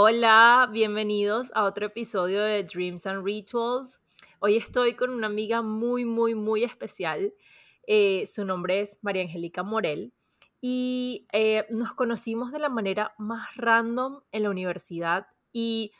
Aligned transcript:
Hola, 0.00 0.68
bienvenidos 0.70 1.50
a 1.56 1.64
otro 1.64 1.86
episodio 1.86 2.44
de 2.44 2.62
Dreams 2.62 3.04
and 3.04 3.24
Rituals. 3.24 4.00
Hoy 4.38 4.56
estoy 4.56 4.94
con 4.94 5.10
una 5.10 5.26
amiga 5.26 5.60
muy, 5.60 6.04
muy, 6.04 6.36
muy 6.36 6.62
especial. 6.62 7.34
Eh, 7.84 8.24
su 8.32 8.44
nombre 8.44 8.78
es 8.78 9.00
María 9.02 9.22
Angélica 9.22 9.64
Morel 9.64 10.12
y 10.60 11.26
eh, 11.32 11.66
nos 11.70 11.94
conocimos 11.94 12.52
de 12.52 12.60
la 12.60 12.68
manera 12.68 13.12
más 13.18 13.56
random 13.56 14.20
en 14.30 14.44
la 14.44 14.50
universidad 14.50 15.26
y 15.52 15.90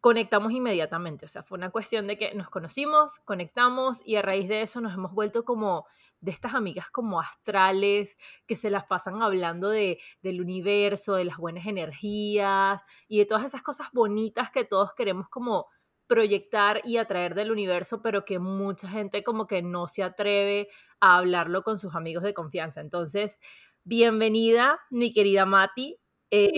conectamos 0.00 0.52
inmediatamente. 0.52 1.26
O 1.26 1.28
sea, 1.28 1.42
fue 1.42 1.58
una 1.58 1.70
cuestión 1.70 2.06
de 2.06 2.16
que 2.16 2.32
nos 2.36 2.50
conocimos, 2.50 3.18
conectamos 3.24 4.00
y 4.04 4.14
a 4.14 4.22
raíz 4.22 4.46
de 4.46 4.62
eso 4.62 4.80
nos 4.80 4.94
hemos 4.94 5.12
vuelto 5.12 5.44
como 5.44 5.86
de 6.24 6.30
estas 6.30 6.54
amigas 6.54 6.88
como 6.90 7.20
astrales 7.20 8.16
que 8.46 8.56
se 8.56 8.70
las 8.70 8.86
pasan 8.86 9.22
hablando 9.22 9.68
de, 9.68 9.98
del 10.22 10.40
universo, 10.40 11.14
de 11.14 11.24
las 11.24 11.36
buenas 11.36 11.66
energías 11.66 12.80
y 13.08 13.18
de 13.18 13.26
todas 13.26 13.44
esas 13.44 13.62
cosas 13.62 13.88
bonitas 13.92 14.50
que 14.50 14.64
todos 14.64 14.94
queremos 14.94 15.28
como 15.28 15.66
proyectar 16.06 16.80
y 16.84 16.96
atraer 16.96 17.34
del 17.34 17.50
universo, 17.50 18.00
pero 18.00 18.24
que 18.24 18.38
mucha 18.38 18.88
gente 18.88 19.22
como 19.22 19.46
que 19.46 19.60
no 19.60 19.86
se 19.86 20.02
atreve 20.02 20.68
a 20.98 21.18
hablarlo 21.18 21.62
con 21.62 21.78
sus 21.78 21.94
amigos 21.94 22.22
de 22.22 22.32
confianza. 22.32 22.80
Entonces, 22.80 23.38
bienvenida, 23.84 24.80
mi 24.88 25.12
querida 25.12 25.44
Mati. 25.44 25.98
Eh, 26.30 26.52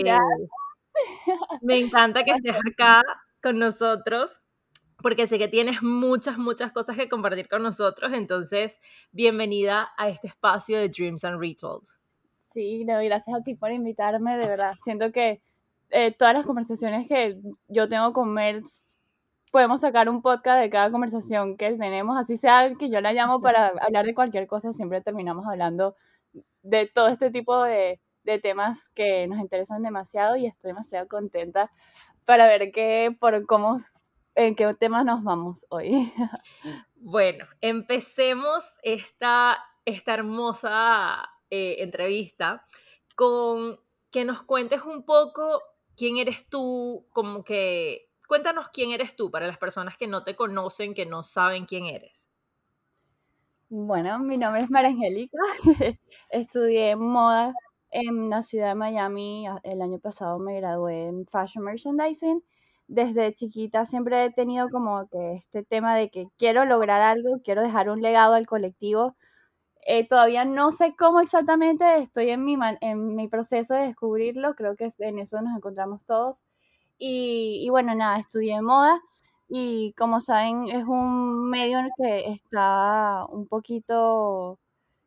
me 1.61 1.77
encanta 1.77 2.23
que 2.23 2.31
estés 2.31 2.55
acá 2.55 3.03
con 3.41 3.59
nosotros 3.59 4.39
porque 5.01 5.27
sé 5.27 5.37
que 5.37 5.47
tienes 5.47 5.81
muchas, 5.81 6.37
muchas 6.37 6.71
cosas 6.71 6.95
que 6.95 7.09
compartir 7.09 7.47
con 7.47 7.63
nosotros. 7.63 8.11
Entonces, 8.13 8.79
bienvenida 9.11 9.89
a 9.97 10.09
este 10.09 10.27
espacio 10.27 10.79
de 10.79 10.89
Dreams 10.89 11.23
and 11.23 11.39
Rituals. 11.39 12.01
Sí, 12.45 12.85
no, 12.85 13.01
gracias 13.03 13.35
a 13.35 13.43
ti 13.43 13.55
por 13.55 13.71
invitarme, 13.71 14.37
de 14.37 14.47
verdad. 14.47 14.73
Siento 14.83 15.11
que 15.11 15.41
eh, 15.89 16.11
todas 16.11 16.33
las 16.33 16.45
conversaciones 16.45 17.07
que 17.07 17.39
yo 17.67 17.87
tengo 17.87 18.13
con 18.13 18.33
Mer, 18.33 18.61
podemos 19.51 19.81
sacar 19.81 20.09
un 20.09 20.21
podcast 20.21 20.61
de 20.61 20.69
cada 20.69 20.91
conversación 20.91 21.57
que 21.57 21.73
tenemos, 21.73 22.17
así 22.17 22.37
sea 22.37 22.73
que 22.77 22.89
yo 22.89 22.99
la 22.99 23.13
llamo 23.13 23.41
para 23.41 23.67
hablar 23.81 24.05
de 24.05 24.13
cualquier 24.13 24.47
cosa, 24.47 24.71
siempre 24.71 25.01
terminamos 25.01 25.45
hablando 25.45 25.95
de 26.63 26.87
todo 26.87 27.07
este 27.07 27.31
tipo 27.31 27.63
de, 27.63 27.99
de 28.23 28.39
temas 28.39 28.89
que 28.89 29.27
nos 29.27 29.39
interesan 29.39 29.81
demasiado 29.83 30.35
y 30.35 30.45
estoy 30.45 30.69
demasiado 30.71 31.07
contenta 31.07 31.71
para 32.25 32.47
ver 32.47 32.71
qué, 32.71 33.15
por 33.17 33.45
cómo 33.45 33.77
¿En 34.37 34.53
qué 34.53 34.71
tema 34.75 35.03
nos 35.03 35.23
vamos 35.23 35.65
hoy? 35.69 36.13
Bueno, 36.99 37.45
empecemos 37.61 38.63
esta, 38.81 39.63
esta 39.85 40.13
hermosa 40.15 41.29
eh, 41.51 41.75
entrevista 41.79 42.65
con 43.15 43.79
que 44.11 44.25
nos 44.25 44.41
cuentes 44.41 44.81
un 44.81 45.03
poco 45.05 45.61
quién 45.95 46.17
eres 46.17 46.49
tú, 46.49 47.05
como 47.13 47.43
que 47.43 48.09
cuéntanos 48.27 48.69
quién 48.69 48.91
eres 48.91 49.15
tú 49.15 49.29
para 49.29 49.45
las 49.45 49.59
personas 49.59 49.95
que 49.95 50.07
no 50.07 50.23
te 50.23 50.35
conocen, 50.35 50.95
que 50.95 51.05
no 51.05 51.23
saben 51.23 51.65
quién 51.65 51.85
eres. 51.85 52.29
Bueno, 53.69 54.19
mi 54.19 54.37
nombre 54.37 54.61
es 54.61 54.71
María 54.71 54.89
Angélica, 54.89 55.37
estudié 56.29 56.95
moda 56.95 57.53
en 57.91 58.31
la 58.31 58.41
ciudad 58.41 58.69
de 58.69 58.75
Miami, 58.75 59.45
el 59.63 59.81
año 59.83 59.99
pasado 59.99 60.39
me 60.39 60.57
gradué 60.59 61.07
en 61.07 61.27
Fashion 61.27 61.63
Merchandising 61.63 62.43
desde 62.87 63.33
chiquita 63.33 63.85
siempre 63.85 64.23
he 64.25 64.31
tenido 64.31 64.69
como 64.69 65.07
que 65.09 65.33
este 65.35 65.63
tema 65.63 65.95
de 65.95 66.09
que 66.09 66.27
quiero 66.37 66.65
lograr 66.65 67.01
algo, 67.01 67.41
quiero 67.43 67.61
dejar 67.63 67.89
un 67.89 68.01
legado 68.01 68.33
al 68.35 68.47
colectivo. 68.47 69.15
Eh, 69.87 70.07
todavía 70.07 70.45
no 70.45 70.71
sé 70.71 70.95
cómo 70.97 71.21
exactamente, 71.21 71.97
estoy 71.99 72.29
en 72.31 72.43
mi, 72.45 72.57
en 72.81 73.15
mi 73.15 73.27
proceso 73.29 73.73
de 73.75 73.81
descubrirlo, 73.87 74.55
creo 74.55 74.75
que 74.75 74.89
en 74.99 75.19
eso 75.19 75.41
nos 75.41 75.55
encontramos 75.55 76.03
todos. 76.05 76.43
Y, 76.99 77.61
y 77.65 77.69
bueno, 77.69 77.95
nada, 77.95 78.17
estudié 78.19 78.61
moda 78.61 79.01
y 79.49 79.93
como 79.97 80.19
saben 80.21 80.67
es 80.67 80.83
un 80.85 81.49
medio 81.49 81.79
en 81.79 81.85
el 81.85 81.91
que 81.97 82.29
está 82.31 83.25
un 83.29 83.47
poquito, 83.47 84.59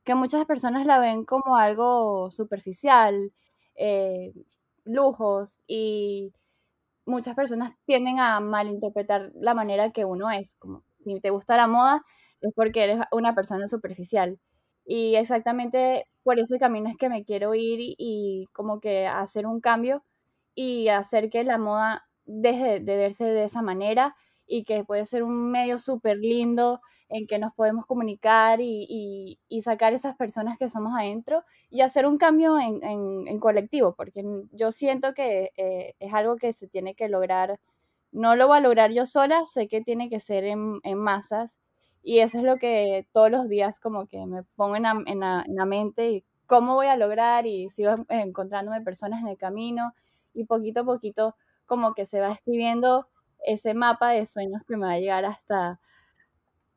que 0.05 0.15
muchas 0.15 0.47
personas 0.47 0.87
la 0.87 0.99
ven 1.01 1.25
como 1.27 1.57
algo 1.57 2.31
superficial, 2.31 3.33
eh, 3.77 4.33
lujos 4.85 5.61
y 5.67 6.33
muchas 7.11 7.35
personas 7.35 7.75
tienden 7.85 8.21
a 8.21 8.41
malinterpretar 8.41 9.33
la 9.35 9.55
manera 9.55 9.91
que 9.91 10.05
uno 10.05 10.31
es, 10.31 10.55
como 10.57 10.85
si 11.01 11.21
te 11.21 11.31
gusta 11.31 11.57
la 11.57 11.67
moda 11.67 12.03
es 12.41 12.53
porque 12.55 12.85
eres 12.85 13.01
una 13.13 13.35
persona 13.35 13.67
superficial. 13.67 14.39
Y 14.85 15.17
exactamente 15.17 16.07
por 16.23 16.39
ese 16.39 16.59
camino 16.59 16.89
es 16.89 16.97
que 16.97 17.09
me 17.09 17.25
quiero 17.25 17.55
ir 17.55 17.79
y, 17.81 18.47
como 18.53 18.81
que 18.81 19.07
hacer 19.07 19.47
un 19.47 19.61
cambio 19.61 20.05
y 20.55 20.89
hacer 20.89 21.31
que 21.31 21.45
la 21.45 21.59
moda 21.59 22.09
deje 22.25 22.81
de 22.81 22.97
verse 22.97 23.25
de 23.25 23.45
esa 23.45 23.63
manera 23.63 24.17
y 24.51 24.65
que 24.65 24.85
puede 24.85 25.07
ser 25.07 25.23
un 25.23 25.49
medio 25.53 25.79
súper 25.79 26.19
lindo 26.19 26.81
en 27.09 27.29
que 27.29 27.39
nos 27.39 27.55
podemos 27.55 27.87
comunicar 27.87 28.59
y, 28.61 29.39
sacar 29.63 29.93
esas 29.93 30.17
personas 30.17 30.59
que 30.59 30.69
somos 30.69 30.93
adentro 30.99 31.45
y 31.71 31.83
hacer 31.83 32.05
un 32.05 32.19
cambio 32.19 32.59
en, 32.59 33.39
colectivo, 33.39 33.95
porque 33.95 34.25
yo 34.51 34.73
siento 34.73 35.15
que 35.15 35.53
eh, 35.57 35.95
es 36.01 36.13
algo 36.13 36.37
que 36.37 36.53
se 36.53 36.67
tiene 36.67 36.97
que 36.97 37.09
lograr, 37.09 37.61
no 38.11 38.35
lo 38.35 38.49
voy 38.49 38.59
a 38.59 38.61
lograr 38.61 38.91
yo 38.91 39.07
sola, 39.07 39.47
sé 39.47 39.69
que 39.69 39.83
tiene 39.83 40.11
que 40.11 40.19
ser 40.19 40.43
en, 40.45 40.81
masas 40.97 41.61
y 42.03 42.19
eso 42.19 42.39
es 42.39 42.45
lo 42.45 42.57
que 42.57 43.07
todos 43.13 43.31
los 43.31 43.49
días 43.49 43.79
como 43.79 44.07
que 44.07 44.27
me 44.27 44.43
pongo 44.57 44.75
en 44.75 44.83
la, 44.83 45.01
en 45.07 45.21
la 45.21 45.65
mente 45.65 46.11
y 46.11 46.25
cómo 46.47 46.75
voy 46.75 46.89
a 46.89 46.97
lograr 46.97 47.47
y 47.47 47.69
sigo 47.69 47.95
encontrándome 48.09 48.81
personas 48.81 49.21
en 49.21 49.29
el 49.29 49.37
camino 49.37 49.93
y 50.35 50.45
poquito 50.45 50.81
a 50.81 50.85
poquito 50.85 51.37
como 51.67 51.95
que 51.95 52.05
se 52.05 52.21
va 52.21 52.33
escribiendo 52.33 53.07
ese 53.47 53.75
mapa 53.75 54.11
de 54.11 54.27
sueños 54.27 54.63
que 54.67 54.77
me 54.77 54.87
va 54.87 54.93
a 54.95 54.99
llegar 54.99 55.25
hasta 55.25 55.81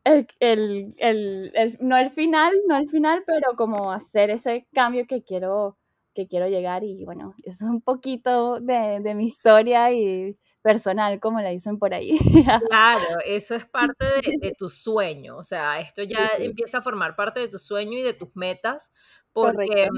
el, 0.04 0.28
el, 0.40 0.94
el, 0.98 1.78
no 1.80 1.98
el 1.98 2.12
final, 2.12 2.54
no 2.68 2.78
el 2.78 2.90
final, 2.90 3.24
pero 3.26 3.56
como 3.56 3.92
hacer 3.92 4.30
ese 4.30 4.68
cambio 4.74 5.06
que 5.08 5.24
quiero, 5.24 5.78
que 6.14 6.28
quiero 6.28 6.48
llegar. 6.48 6.84
Y 6.84 7.06
bueno, 7.06 7.36
eso 7.44 7.66
es 7.66 7.72
un 7.72 7.82
poquito 7.82 8.60
de, 8.60 9.00
de 9.02 9.16
mi 9.16 9.26
historia 9.26 9.92
y 9.92 10.38
personal, 10.62 11.20
como 11.20 11.42
la 11.42 11.50
dicen 11.50 11.78
por 11.78 11.94
ahí. 11.94 12.18
Claro, 12.70 13.20
eso 13.26 13.56
es 13.56 13.66
parte 13.66 14.06
de, 14.06 14.38
de, 14.40 14.52
tu 14.58 14.70
sueño, 14.70 15.38
o 15.38 15.44
sea, 15.44 15.80
esto 15.80 16.04
ya 16.04 16.32
empieza 16.40 16.80
a 16.80 16.82
formar 16.82 17.16
parte 17.16 17.42
de 17.42 17.50
tu 17.50 17.60
sueño 17.60 17.98
y 17.98 18.02
de 18.02 18.14
tus 18.14 18.36
metas, 18.36 18.92
porque 19.34 19.90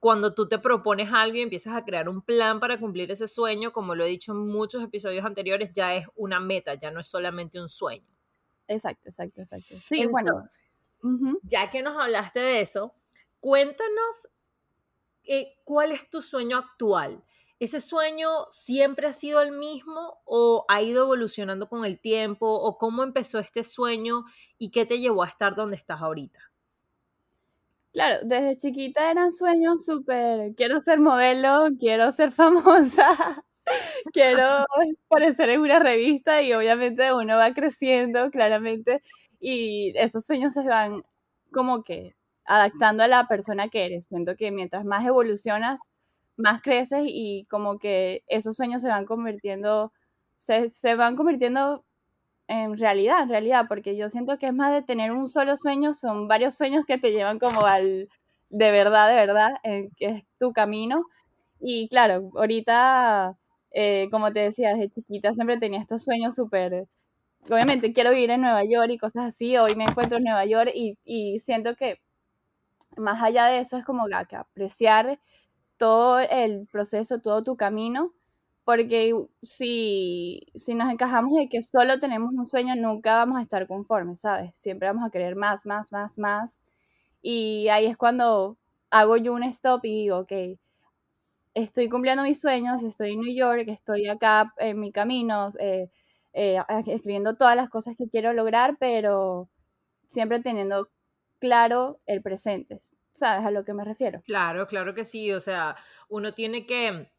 cuando 0.00 0.34
tú 0.34 0.48
te 0.48 0.58
propones 0.58 1.12
algo 1.12 1.36
y 1.36 1.42
empiezas 1.42 1.76
a 1.76 1.84
crear 1.84 2.08
un 2.08 2.22
plan 2.22 2.58
para 2.58 2.80
cumplir 2.80 3.10
ese 3.10 3.28
sueño, 3.28 3.70
como 3.70 3.94
lo 3.94 4.04
he 4.04 4.08
dicho 4.08 4.32
en 4.32 4.38
muchos 4.38 4.82
episodios 4.82 5.24
anteriores, 5.26 5.72
ya 5.74 5.94
es 5.94 6.06
una 6.16 6.40
meta, 6.40 6.74
ya 6.74 6.90
no 6.90 7.00
es 7.00 7.06
solamente 7.06 7.60
un 7.60 7.68
sueño. 7.68 8.08
Exacto, 8.66 9.10
exacto, 9.10 9.42
exacto. 9.42 9.74
Sí, 9.78 10.06
bueno. 10.06 10.44
Ya 11.42 11.70
que 11.70 11.82
nos 11.82 12.00
hablaste 12.00 12.40
de 12.40 12.60
eso, 12.62 12.94
cuéntanos 13.40 14.28
eh, 15.24 15.58
cuál 15.64 15.92
es 15.92 16.08
tu 16.08 16.22
sueño 16.22 16.56
actual. 16.56 17.22
¿Ese 17.58 17.78
sueño 17.78 18.46
siempre 18.48 19.06
ha 19.06 19.12
sido 19.12 19.42
el 19.42 19.52
mismo 19.52 20.22
o 20.24 20.64
ha 20.68 20.80
ido 20.80 21.04
evolucionando 21.04 21.68
con 21.68 21.84
el 21.84 22.00
tiempo? 22.00 22.46
¿O 22.46 22.78
cómo 22.78 23.02
empezó 23.02 23.38
este 23.38 23.64
sueño 23.64 24.24
y 24.56 24.70
qué 24.70 24.86
te 24.86 24.98
llevó 24.98 25.24
a 25.24 25.28
estar 25.28 25.54
donde 25.54 25.76
estás 25.76 26.00
ahorita? 26.00 26.49
Claro, 27.92 28.18
desde 28.24 28.56
chiquita 28.56 29.10
eran 29.10 29.32
sueños 29.32 29.84
súper, 29.84 30.54
quiero 30.54 30.78
ser 30.78 31.00
modelo, 31.00 31.66
quiero 31.78 32.12
ser 32.12 32.30
famosa, 32.32 33.44
quiero 34.12 34.42
aparecer 35.08 35.50
en 35.50 35.60
una 35.62 35.78
revista 35.80 36.42
y 36.42 36.52
obviamente 36.54 37.12
uno 37.14 37.36
va 37.36 37.52
creciendo 37.54 38.30
claramente 38.30 39.02
y 39.40 39.92
esos 39.96 40.24
sueños 40.26 40.52
se 40.54 40.64
van 40.68 41.02
como 41.52 41.82
que 41.84 42.14
adaptando 42.44 43.02
a 43.04 43.08
la 43.08 43.28
persona 43.28 43.68
que 43.68 43.86
eres. 43.86 44.06
Siento 44.06 44.36
que 44.36 44.52
mientras 44.52 44.84
más 44.84 45.06
evolucionas, 45.06 45.80
más 46.36 46.62
creces 46.62 47.02
y 47.06 47.46
como 47.50 47.78
que 47.78 48.24
esos 48.28 48.56
sueños 48.56 48.82
se 48.82 48.88
van 48.88 49.06
convirtiendo, 49.06 49.92
se, 50.36 50.70
se 50.70 50.94
van 50.96 51.16
convirtiendo 51.16 51.84
en 52.50 52.76
realidad, 52.76 53.22
en 53.22 53.28
realidad, 53.28 53.66
porque 53.68 53.96
yo 53.96 54.08
siento 54.08 54.36
que 54.36 54.48
es 54.48 54.52
más 54.54 54.72
de 54.72 54.82
tener 54.82 55.12
un 55.12 55.28
solo 55.28 55.56
sueño, 55.56 55.94
son 55.94 56.26
varios 56.26 56.56
sueños 56.56 56.84
que 56.84 56.98
te 56.98 57.12
llevan 57.12 57.38
como 57.38 57.64
al 57.64 58.08
de 58.50 58.70
verdad, 58.72 59.08
de 59.08 59.14
verdad, 59.14 59.50
que 59.96 60.06
es 60.06 60.24
tu 60.40 60.52
camino. 60.52 61.04
Y 61.60 61.88
claro, 61.88 62.30
ahorita, 62.34 63.38
eh, 63.70 64.08
como 64.10 64.32
te 64.32 64.40
decía, 64.40 64.70
desde 64.70 64.90
chiquita 64.90 65.32
siempre 65.32 65.58
tenía 65.58 65.80
estos 65.80 66.02
sueños 66.04 66.34
súper... 66.34 66.88
Obviamente 67.50 67.92
quiero 67.92 68.10
vivir 68.10 68.30
en 68.30 68.42
Nueva 68.42 68.64
York 68.64 68.90
y 68.90 68.98
cosas 68.98 69.28
así. 69.28 69.56
Hoy 69.56 69.76
me 69.76 69.84
encuentro 69.84 70.18
en 70.18 70.24
Nueva 70.24 70.44
York 70.44 70.72
y, 70.74 70.98
y 71.04 71.38
siento 71.38 71.76
que 71.76 72.00
más 72.96 73.22
allá 73.22 73.46
de 73.46 73.60
eso 73.60 73.76
es 73.76 73.84
como 73.84 74.06
que 74.28 74.36
apreciar 74.36 75.20
todo 75.76 76.18
el 76.18 76.66
proceso, 76.66 77.20
todo 77.20 77.44
tu 77.44 77.56
camino, 77.56 78.12
porque 78.70 79.12
si, 79.42 80.46
si 80.54 80.76
nos 80.76 80.92
encajamos 80.92 81.34
de 81.34 81.48
que 81.48 81.60
solo 81.60 81.98
tenemos 81.98 82.32
un 82.32 82.46
sueño, 82.46 82.76
nunca 82.76 83.16
vamos 83.16 83.36
a 83.36 83.42
estar 83.42 83.66
conformes, 83.66 84.20
¿sabes? 84.20 84.52
Siempre 84.54 84.86
vamos 84.86 85.04
a 85.04 85.10
querer 85.10 85.34
más, 85.34 85.66
más, 85.66 85.90
más, 85.90 86.18
más. 86.18 86.60
Y 87.20 87.66
ahí 87.66 87.86
es 87.86 87.96
cuando 87.96 88.58
hago 88.90 89.16
yo 89.16 89.32
un 89.32 89.42
stop 89.42 89.84
y 89.84 90.02
digo, 90.02 90.18
ok, 90.18 90.32
estoy 91.54 91.88
cumpliendo 91.88 92.22
mis 92.22 92.40
sueños, 92.40 92.84
estoy 92.84 93.14
en 93.14 93.22
New 93.22 93.34
York, 93.34 93.64
estoy 93.66 94.06
acá 94.06 94.54
en 94.58 94.78
mi 94.78 94.92
camino, 94.92 95.48
eh, 95.58 95.90
eh, 96.32 96.62
escribiendo 96.86 97.34
todas 97.34 97.56
las 97.56 97.68
cosas 97.68 97.96
que 97.96 98.08
quiero 98.08 98.32
lograr, 98.32 98.76
pero 98.78 99.50
siempre 100.06 100.38
teniendo 100.38 100.90
claro 101.40 101.98
el 102.06 102.22
presente. 102.22 102.76
¿Sabes 103.14 103.44
a 103.44 103.50
lo 103.50 103.64
que 103.64 103.74
me 103.74 103.82
refiero? 103.82 104.20
Claro, 104.20 104.68
claro 104.68 104.94
que 104.94 105.04
sí. 105.04 105.32
O 105.32 105.40
sea, 105.40 105.74
uno 106.08 106.34
tiene 106.34 106.66
que 106.66 107.10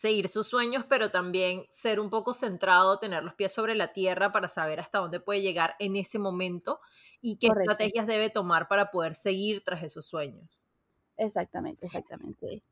seguir 0.00 0.30
sus 0.30 0.46
sueños, 0.46 0.86
pero 0.88 1.10
también 1.10 1.66
ser 1.68 2.00
un 2.00 2.08
poco 2.08 2.32
centrado, 2.32 2.98
tener 2.98 3.22
los 3.22 3.34
pies 3.34 3.52
sobre 3.52 3.74
la 3.74 3.92
tierra 3.92 4.32
para 4.32 4.48
saber 4.48 4.80
hasta 4.80 4.98
dónde 4.98 5.20
puede 5.20 5.42
llegar 5.42 5.76
en 5.78 5.94
ese 5.94 6.18
momento 6.18 6.80
y 7.20 7.36
qué 7.36 7.48
estrategias 7.48 8.06
debe 8.06 8.30
tomar 8.30 8.66
para 8.66 8.90
poder 8.90 9.14
seguir 9.14 9.62
tras 9.62 9.82
esos 9.82 10.06
sueños. 10.06 10.62
Exactamente, 11.18 11.84
exactamente. 11.84 12.62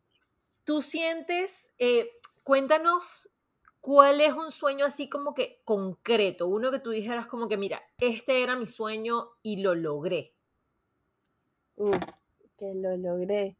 Tú 0.64 0.80
sientes, 0.80 1.70
eh, 1.78 2.08
cuéntanos 2.44 3.28
cuál 3.82 4.22
es 4.22 4.32
un 4.32 4.50
sueño 4.50 4.86
así 4.86 5.10
como 5.10 5.34
que 5.34 5.60
concreto, 5.66 6.46
uno 6.46 6.70
que 6.70 6.78
tú 6.78 6.92
dijeras 6.92 7.26
como 7.26 7.46
que, 7.46 7.58
mira, 7.58 7.82
este 8.00 8.42
era 8.42 8.56
mi 8.56 8.66
sueño 8.66 9.32
y 9.42 9.60
lo 9.60 9.74
logré 9.74 10.32
que 12.56 12.74
lo 12.74 12.96
logré. 12.96 13.56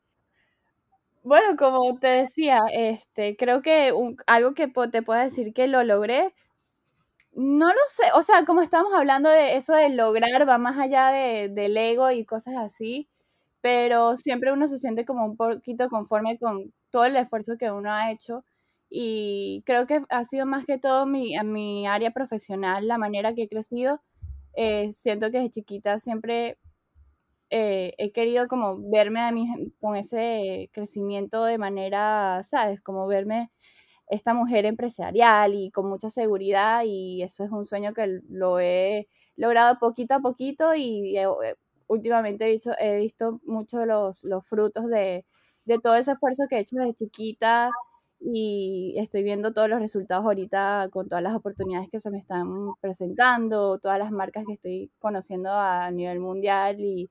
Bueno, 1.23 1.56
como 1.56 1.94
te 1.97 2.06
decía, 2.09 2.61
este, 2.73 3.37
creo 3.37 3.61
que 3.62 3.93
algo 4.26 4.55
que 4.55 4.69
te 4.91 5.03
puedo 5.03 5.20
decir 5.20 5.53
que 5.53 5.67
lo 5.69 5.82
logré, 5.85 6.35
no 7.32 7.69
lo 7.69 7.81
sé, 7.88 8.05
o 8.15 8.23
sea, 8.23 8.44
como 8.44 8.62
estamos 8.62 8.93
hablando 8.94 9.29
de 9.31 9.56
eso 9.56 9.75
de 9.75 9.91
lograr, 9.91 10.49
va 10.49 10.59
más 10.59 10.79
allá 10.79 11.09
de, 11.11 11.49
del 11.49 11.76
ego 11.76 12.11
y 12.11 12.25
cosas 12.25 12.56
así, 12.56 13.09
pero 13.61 14.17
siempre 14.17 14.53
uno 14.53 14.69
se 14.69 14.79
siente 14.79 15.05
como 15.05 15.25
un 15.26 15.37
poquito 15.37 15.88
conforme 15.91 16.38
con 16.38 16.73
todo 16.91 17.05
el 17.06 17.17
esfuerzo 17.17 17.56
que 17.59 17.70
uno 17.73 17.93
ha 17.93 18.11
hecho 18.12 18.44
y 18.91 19.62
creo 19.67 19.87
que 19.87 20.03
ha 20.11 20.25
sido 20.25 20.47
más 20.47 20.65
que 20.67 20.79
todo 20.79 21.06
mi, 21.06 21.37
en 21.37 21.53
mi 21.53 21.87
área 21.87 22.11
profesional, 22.12 22.88
la 22.88 22.99
manera 22.99 23.35
que 23.35 23.44
he 23.44 23.49
crecido. 23.49 24.00
Eh, 24.55 24.93
siento 24.93 25.31
que 25.31 25.38
desde 25.38 25.50
chiquita 25.50 25.99
siempre 25.99 26.59
eh, 27.50 27.94
he 27.98 28.12
querido 28.12 28.48
como 28.48 28.78
verme 28.90 29.20
a 29.20 29.32
mí 29.32 29.48
con 29.80 29.96
ese 29.96 30.70
crecimiento 30.72 31.44
de 31.44 31.58
manera, 31.58 32.42
¿sabes? 32.44 32.80
Como 32.80 33.06
verme 33.06 33.50
esta 34.08 34.34
mujer 34.34 34.66
empresarial 34.66 35.54
y 35.54 35.70
con 35.70 35.88
mucha 35.88 36.10
seguridad 36.10 36.82
y 36.86 37.22
eso 37.22 37.44
es 37.44 37.50
un 37.50 37.66
sueño 37.66 37.94
que 37.94 38.20
lo 38.28 38.60
he 38.60 39.08
logrado 39.36 39.78
poquito 39.78 40.14
a 40.14 40.20
poquito 40.20 40.74
y 40.74 41.16
eh, 41.18 41.26
últimamente 41.88 42.46
he, 42.46 42.50
dicho, 42.52 42.72
he 42.78 42.96
visto 42.98 43.40
muchos 43.44 43.86
los, 43.86 44.24
los 44.24 44.46
frutos 44.46 44.88
de, 44.88 45.24
de 45.64 45.78
todo 45.78 45.96
ese 45.96 46.12
esfuerzo 46.12 46.44
que 46.48 46.56
he 46.56 46.60
hecho 46.60 46.76
desde 46.76 46.94
chiquita 46.94 47.70
y 48.20 48.94
estoy 48.98 49.22
viendo 49.22 49.52
todos 49.52 49.68
los 49.68 49.80
resultados 49.80 50.24
ahorita 50.24 50.88
con 50.92 51.08
todas 51.08 51.22
las 51.22 51.34
oportunidades 51.34 51.88
que 51.90 52.00
se 52.00 52.10
me 52.10 52.18
están 52.18 52.48
presentando, 52.80 53.78
todas 53.78 53.98
las 53.98 54.10
marcas 54.10 54.44
que 54.46 54.54
estoy 54.54 54.90
conociendo 54.98 55.52
a 55.52 55.90
nivel 55.90 56.20
mundial 56.20 56.80
y, 56.80 57.10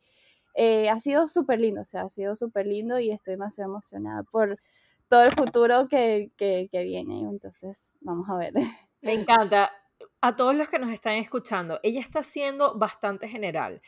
eh, 0.60 0.90
ha 0.90 1.00
sido 1.00 1.28
súper 1.28 1.60
lindo, 1.60 1.82
o 1.82 1.86
sea, 1.86 2.02
ha 2.02 2.10
sido 2.10 2.36
súper 2.36 2.66
lindo 2.66 2.98
y 3.00 3.12
estoy 3.12 3.36
demasiado 3.36 3.70
emocionada 3.70 4.24
por 4.24 4.60
todo 5.08 5.24
el 5.24 5.32
futuro 5.32 5.88
que, 5.88 6.32
que, 6.36 6.68
que 6.72 6.84
viene. 6.84 7.20
Entonces, 7.20 7.94
vamos 8.02 8.28
a 8.28 8.36
ver. 8.38 8.54
Me 9.02 9.14
encanta. 9.14 9.72
A 10.20 10.36
todos 10.36 10.56
los 10.56 10.68
que 10.68 10.80
nos 10.80 10.90
están 10.90 11.14
escuchando, 11.14 11.80
ella 11.84 12.00
está 12.00 12.24
siendo 12.24 12.76
bastante 12.76 13.30
general. 13.30 13.82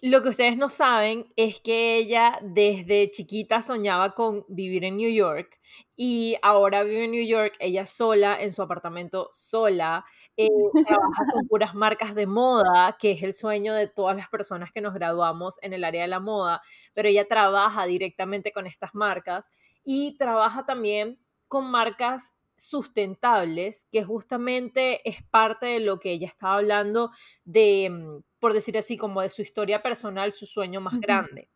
Lo 0.00 0.22
que 0.22 0.30
ustedes 0.30 0.56
no 0.56 0.70
saben 0.70 1.26
es 1.36 1.60
que 1.60 1.96
ella 1.96 2.38
desde 2.42 3.10
chiquita 3.10 3.60
soñaba 3.60 4.14
con 4.14 4.46
vivir 4.48 4.84
en 4.84 4.96
New 4.96 5.12
York 5.12 5.60
y 5.94 6.36
ahora 6.42 6.82
vive 6.84 7.04
en 7.04 7.10
New 7.12 7.26
York, 7.26 7.54
ella 7.60 7.84
sola, 7.84 8.40
en 8.40 8.52
su 8.52 8.62
apartamento 8.62 9.28
sola, 9.30 10.06
eh, 10.36 10.48
trabaja 10.86 11.24
con 11.32 11.46
puras 11.46 11.74
marcas 11.74 12.14
de 12.14 12.26
moda, 12.26 12.96
que 12.98 13.12
es 13.12 13.22
el 13.22 13.34
sueño 13.34 13.74
de 13.74 13.86
todas 13.88 14.16
las 14.16 14.28
personas 14.28 14.72
que 14.72 14.80
nos 14.80 14.94
graduamos 14.94 15.58
en 15.62 15.72
el 15.72 15.84
área 15.84 16.02
de 16.02 16.08
la 16.08 16.20
moda, 16.20 16.62
pero 16.94 17.08
ella 17.08 17.28
trabaja 17.28 17.84
directamente 17.84 18.52
con 18.52 18.66
estas 18.66 18.94
marcas 18.94 19.50
y 19.84 20.16
trabaja 20.16 20.64
también 20.64 21.18
con 21.48 21.70
marcas 21.70 22.34
sustentables, 22.56 23.86
que 23.90 24.04
justamente 24.04 25.06
es 25.08 25.22
parte 25.24 25.66
de 25.66 25.80
lo 25.80 25.98
que 25.98 26.12
ella 26.12 26.28
estaba 26.28 26.54
hablando 26.54 27.10
de, 27.44 27.90
mm, 27.90 28.22
por 28.38 28.52
decir 28.52 28.78
así, 28.78 28.96
como 28.96 29.20
de 29.20 29.28
su 29.28 29.42
historia 29.42 29.82
personal, 29.82 30.32
su 30.32 30.46
sueño 30.46 30.80
más 30.80 30.98
grande. 31.00 31.48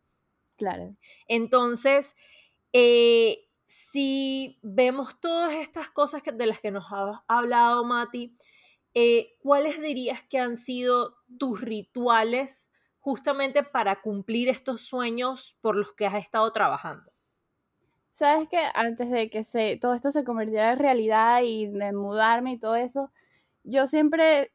Claro. 0.57 0.95
Entonces, 1.27 2.15
eh, 2.73 3.47
si 3.65 4.59
vemos 4.61 5.19
todas 5.19 5.53
estas 5.53 5.89
cosas 5.89 6.21
de 6.23 6.45
las 6.45 6.59
que 6.59 6.71
nos 6.71 6.85
ha 6.91 7.23
hablado 7.27 7.83
Mati, 7.83 8.35
eh, 8.93 9.35
¿cuáles 9.39 9.81
dirías 9.81 10.21
que 10.23 10.39
han 10.39 10.57
sido 10.57 11.17
tus 11.37 11.61
rituales 11.61 12.71
justamente 12.99 13.63
para 13.63 14.01
cumplir 14.01 14.49
estos 14.49 14.81
sueños 14.81 15.57
por 15.61 15.75
los 15.75 15.93
que 15.93 16.05
has 16.05 16.15
estado 16.15 16.51
trabajando? 16.51 17.11
Sabes 18.11 18.49
que 18.49 18.59
antes 18.73 19.11
de 19.11 19.29
que 19.29 19.77
todo 19.79 19.93
esto 19.93 20.11
se 20.11 20.23
convirtiera 20.23 20.71
en 20.71 20.79
realidad 20.79 21.41
y 21.43 21.67
de 21.67 21.93
mudarme 21.93 22.53
y 22.53 22.59
todo 22.59 22.75
eso, 22.75 23.11
yo 23.63 23.85
siempre 23.85 24.49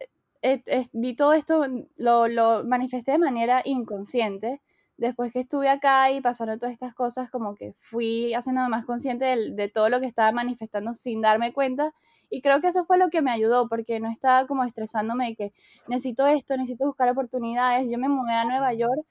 vi 0.93 1.14
todo 1.14 1.32
esto, 1.32 1.64
lo, 1.96 2.64
manifesté 2.64 3.12
de 3.12 3.19
manera 3.19 3.62
inconsciente. 3.64 4.61
Después 4.96 5.32
que 5.32 5.40
estuve 5.40 5.69
acá 5.69 6.11
y 6.11 6.20
pasaron 6.20 6.58
todas 6.58 6.73
estas 6.73 6.94
cosas, 6.94 7.31
como 7.31 7.55
que 7.55 7.75
fui 7.79 8.34
haciéndome 8.34 8.69
más 8.69 8.84
consciente 8.84 9.24
de 9.24 9.69
todo 9.69 9.89
lo 9.89 10.01
que 10.01 10.06
estaba 10.06 10.32
manifestando 10.32 10.94
sin 10.94 11.22
darme 11.22 11.53
cuenta 11.53 11.94
y 12.32 12.41
creo 12.41 12.62
que 12.62 12.69
eso 12.69 12.86
fue 12.86 12.96
lo 12.96 13.10
que 13.10 13.20
me 13.20 13.31
ayudó, 13.31 13.69
porque 13.69 14.01
no 14.01 14.10
estaba 14.10 14.46
como 14.46 14.65
estresándome 14.65 15.29
de 15.29 15.36
que 15.36 15.53
necesito 15.86 16.27
esto, 16.27 16.56
necesito 16.56 16.86
buscar 16.86 17.10
oportunidades. 17.10 17.91
Yo 17.91 17.98
me 17.98 18.08
mudé 18.08 18.32
a 18.32 18.46
Nueva 18.46 18.72
York, 18.72 19.06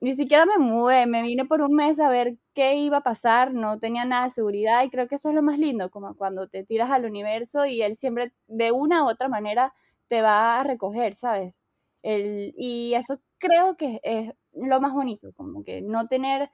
ni 0.00 0.14
siquiera 0.14 0.46
me 0.46 0.56
mudé, 0.58 1.06
me 1.06 1.22
vine 1.22 1.44
por 1.44 1.60
un 1.60 1.74
mes 1.74 2.00
a 2.00 2.08
ver 2.08 2.38
qué 2.54 2.76
iba 2.76 2.98
a 2.98 3.02
pasar, 3.02 3.52
no 3.52 3.78
tenía 3.78 4.06
nada 4.06 4.24
de 4.24 4.30
seguridad 4.30 4.82
y 4.82 4.90
creo 4.90 5.08
que 5.08 5.16
eso 5.16 5.28
es 5.28 5.34
lo 5.34 5.42
más 5.42 5.58
lindo, 5.58 5.90
como 5.90 6.16
cuando 6.16 6.48
te 6.48 6.64
tiras 6.64 6.90
al 6.90 7.04
universo 7.04 7.66
y 7.66 7.82
él 7.82 7.96
siempre 7.96 8.32
de 8.46 8.72
una 8.72 9.04
u 9.04 9.08
otra 9.10 9.28
manera 9.28 9.74
te 10.08 10.22
va 10.22 10.58
a 10.60 10.64
recoger, 10.64 11.16
¿sabes? 11.16 11.60
El, 12.02 12.54
y 12.56 12.94
eso 12.94 13.20
creo 13.38 13.76
que 13.76 14.00
es 14.02 14.32
lo 14.54 14.80
más 14.80 14.94
bonito, 14.94 15.32
como 15.34 15.64
que 15.64 15.82
no 15.82 16.06
tener, 16.06 16.50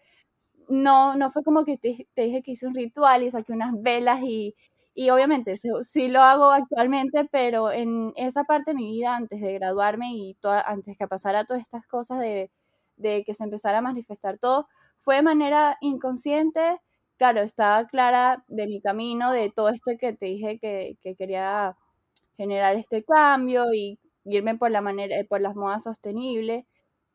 no, 0.69 1.17
no 1.17 1.31
fue 1.31 1.45
como 1.45 1.65
que 1.65 1.79
te, 1.79 2.09
te 2.15 2.23
dije 2.23 2.43
que 2.43 2.53
hice 2.53 2.67
un 2.67 2.75
ritual 2.75 3.23
y 3.23 3.31
saqué 3.31 3.53
unas 3.53 3.81
velas 3.81 4.21
y, 4.23 4.57
y 5.01 5.09
obviamente 5.09 5.55
sí 5.57 6.09
lo 6.09 6.21
hago 6.21 6.51
actualmente, 6.51 7.25
pero 7.33 7.73
en 7.73 8.13
esa 8.17 8.45
parte 8.45 8.73
de 8.73 8.75
mi 8.77 8.91
vida, 8.93 9.17
antes 9.17 9.41
de 9.41 9.55
graduarme 9.55 10.13
y 10.13 10.37
antes 10.67 10.99
que 10.99 11.09
pasara 11.09 11.47
todas 11.47 11.63
estas 11.63 11.87
cosas 11.87 12.19
de, 12.21 12.51
de, 12.97 13.25
que 13.25 13.33
se 13.33 13.45
empezara 13.45 13.79
a 13.79 13.81
manifestar 13.81 14.37
todo, 14.39 14.69
fue 14.99 15.17
de 15.17 15.23
manera 15.23 15.79
inconsciente. 15.81 16.83
Claro, 17.17 17.41
estaba 17.41 17.87
clara 17.87 18.45
de 18.49 18.67
mi 18.67 18.83
camino, 18.83 19.33
de 19.33 19.49
todo 19.51 19.71
esto 19.71 19.93
que 19.99 20.13
te 20.13 20.27
dije 20.27 20.59
que, 20.59 20.99
que 21.01 21.15
quería 21.17 21.79
generar 22.37 22.77
este 22.77 23.03
cambio 23.03 23.73
y 23.73 23.99
irme 24.27 24.59
por 24.59 24.71
la 24.71 24.83
manera, 24.83 25.17
por 25.31 25.41
las 25.41 25.57
modas 25.57 25.85
sostenibles 25.85 26.67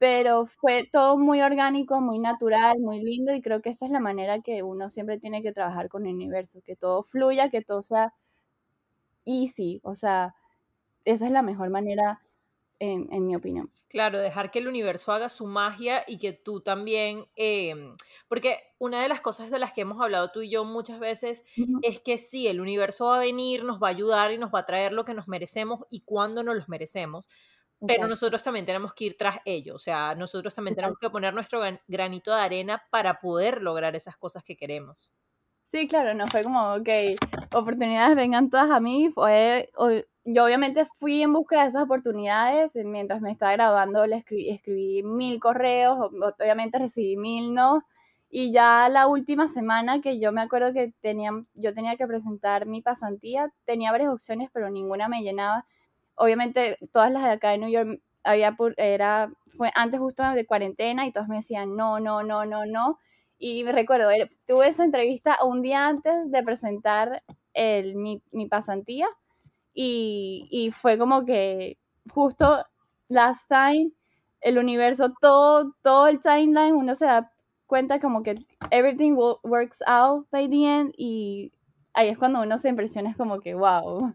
pero 0.05 0.45
fue 0.45 0.87
todo 0.91 1.17
muy 1.17 1.41
orgánico, 1.41 1.99
muy 1.99 2.19
natural, 2.19 2.77
muy 2.79 3.03
lindo 3.03 3.33
y 3.33 3.41
creo 3.41 3.63
que 3.63 3.71
esa 3.71 3.85
es 3.87 3.91
la 3.91 3.99
manera 3.99 4.39
que 4.39 4.61
uno 4.61 4.87
siempre 4.87 5.17
tiene 5.17 5.41
que 5.41 5.51
trabajar 5.51 5.89
con 5.89 6.05
el 6.05 6.13
universo, 6.13 6.61
que 6.63 6.75
todo 6.75 7.01
fluya, 7.01 7.49
que 7.49 7.63
todo 7.63 7.81
sea 7.81 8.13
easy, 9.25 9.81
o 9.83 9.95
sea, 9.95 10.35
esa 11.05 11.25
es 11.25 11.31
la 11.31 11.41
mejor 11.41 11.71
manera 11.71 12.21
en, 12.77 13.25
mi 13.25 13.35
opinión. 13.35 13.71
Claro, 13.87 14.19
dejar 14.19 14.51
que 14.51 14.59
el 14.59 14.67
universo 14.67 15.11
haga 15.11 15.27
su 15.27 15.47
magia 15.47 16.03
y 16.07 16.19
que 16.19 16.33
tú 16.33 16.61
también, 16.61 17.25
em, 17.35 17.95
porque 18.27 18.59
una 18.77 19.01
de 19.01 19.09
las 19.09 19.21
cosas 19.21 19.49
de 19.49 19.57
las 19.57 19.73
que 19.73 19.81
hemos 19.81 19.99
hablado 19.99 20.29
tú 20.29 20.43
y 20.43 20.51
yo 20.51 20.65
muchas 20.65 20.99
veces 20.99 21.43
es 21.81 21.99
que 21.99 22.19
sí, 22.19 22.47
el 22.47 22.61
universo 22.61 23.05
va 23.05 23.15
a 23.15 23.21
venir, 23.21 23.63
nos 23.63 23.81
va 23.81 23.87
a 23.87 23.89
ayudar 23.89 24.31
y 24.31 24.37
nos 24.37 24.53
va 24.53 24.59
a 24.59 24.65
traer 24.67 24.93
lo 24.93 25.03
que 25.03 25.15
nos 25.15 25.27
merecemos 25.27 25.79
y 25.89 26.01
cuando 26.01 26.43
nos 26.43 26.55
los 26.55 26.69
merecemos, 26.69 27.27
pero 27.85 28.07
nosotros 28.07 28.41
también 28.43 28.65
tenemos 28.65 28.93
que 28.93 29.05
ir 29.05 29.17
tras 29.17 29.37
ello, 29.45 29.75
o 29.75 29.79
sea, 29.79 30.15
nosotros 30.15 30.53
también 30.53 30.75
tenemos 30.75 30.97
que 30.99 31.09
poner 31.09 31.33
nuestro 31.33 31.61
granito 31.87 32.35
de 32.35 32.41
arena 32.41 32.83
para 32.89 33.19
poder 33.19 33.61
lograr 33.61 33.95
esas 33.95 34.17
cosas 34.17 34.43
que 34.43 34.55
queremos. 34.55 35.11
Sí, 35.65 35.87
claro, 35.87 36.13
no 36.13 36.27
fue 36.27 36.43
como, 36.43 36.75
ok, 36.75 36.89
oportunidades 37.53 38.15
vengan 38.15 38.49
todas 38.49 38.69
a 38.69 38.79
mí, 38.79 39.09
fue, 39.09 39.71
yo 40.23 40.45
obviamente 40.45 40.85
fui 40.99 41.23
en 41.23 41.33
busca 41.33 41.61
de 41.61 41.69
esas 41.69 41.83
oportunidades, 41.83 42.75
mientras 42.83 43.21
me 43.21 43.31
estaba 43.31 43.53
grabando 43.53 44.05
le 44.05 44.17
escribí, 44.17 44.49
escribí 44.51 45.03
mil 45.03 45.39
correos, 45.39 45.97
obviamente 46.39 46.77
recibí 46.77 47.17
mil 47.17 47.53
no, 47.53 47.83
y 48.29 48.51
ya 48.51 48.89
la 48.89 49.07
última 49.07 49.47
semana 49.47 50.01
que 50.01 50.19
yo 50.19 50.31
me 50.31 50.41
acuerdo 50.41 50.73
que 50.73 50.93
tenía, 51.01 51.31
yo 51.53 51.73
tenía 51.73 51.95
que 51.95 52.05
presentar 52.05 52.65
mi 52.65 52.81
pasantía, 52.81 53.51
tenía 53.65 53.91
varias 53.91 54.09
opciones, 54.11 54.49
pero 54.51 54.69
ninguna 54.69 55.07
me 55.07 55.21
llenaba. 55.21 55.65
Obviamente 56.15 56.77
todas 56.91 57.11
las 57.11 57.23
de 57.23 57.31
acá 57.31 57.51
de 57.51 57.57
New 57.59 57.69
York 57.69 57.99
había 58.23 58.55
era 58.77 59.31
fue 59.57 59.71
antes 59.75 59.99
justo 59.99 60.23
de 60.23 60.45
cuarentena 60.45 61.05
y 61.05 61.11
todos 61.11 61.27
me 61.27 61.37
decían 61.37 61.75
no, 61.75 61.99
no, 61.99 62.23
no, 62.23 62.45
no, 62.45 62.65
no. 62.65 62.99
Y 63.37 63.63
me 63.63 63.71
recuerdo, 63.73 64.09
eh, 64.11 64.29
tuve 64.47 64.67
esa 64.69 64.83
entrevista 64.85 65.37
un 65.43 65.61
día 65.61 65.87
antes 65.87 66.31
de 66.31 66.43
presentar 66.43 67.23
el, 67.53 67.95
mi, 67.95 68.23
mi 68.31 68.47
pasantía 68.47 69.07
y, 69.73 70.47
y 70.51 70.71
fue 70.71 70.97
como 70.97 71.25
que 71.25 71.77
justo 72.09 72.65
last 73.09 73.49
time 73.49 73.91
el 74.41 74.57
universo, 74.57 75.13
todo, 75.19 75.73
todo 75.81 76.07
el 76.07 76.19
timeline, 76.19 76.75
uno 76.75 76.95
se 76.95 77.05
da 77.05 77.31
cuenta 77.65 77.99
como 77.99 78.21
que 78.23 78.35
everything 78.71 79.13
works 79.43 79.81
out 79.87 80.27
by 80.31 80.47
the 80.47 80.65
end 80.65 80.93
y 80.97 81.51
ahí 81.93 82.09
es 82.09 82.17
cuando 82.17 82.41
uno 82.41 82.57
se 82.57 82.69
impresiona, 82.69 83.09
es 83.09 83.17
como 83.17 83.39
que, 83.39 83.55
wow, 83.55 84.13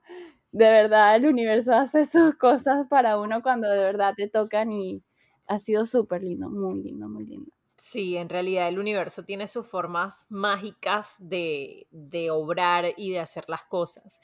de 0.53 0.71
verdad 0.71 1.17
el 1.17 1.27
universo 1.27 1.73
hace 1.75 2.07
sus 2.07 2.35
cosas 2.37 2.87
para 2.89 3.19
uno 3.19 3.43
cuando 3.43 3.69
de 3.71 3.79
verdad 3.83 4.15
te 4.17 4.29
tocan 4.29 4.73
y 4.73 5.03
ha 5.47 5.59
sido 5.59 5.87
súper 5.87 6.23
lindo, 6.23 6.49
muy 6.49 6.83
lindo, 6.83 7.09
muy 7.09 7.25
lindo. 7.27 7.51
Sí, 7.79 8.17
en 8.19 8.29
realidad 8.29 8.69
el 8.69 8.79
universo 8.79 9.25
tiene 9.25 9.47
sus 9.49 9.67
formas 9.67 10.27
mágicas 10.29 11.17
de, 11.19 11.87
de 11.91 12.31
obrar 12.31 12.93
y 12.97 13.11
de 13.11 13.21
hacer 13.21 13.45
las 13.49 13.65
cosas. 13.65 14.21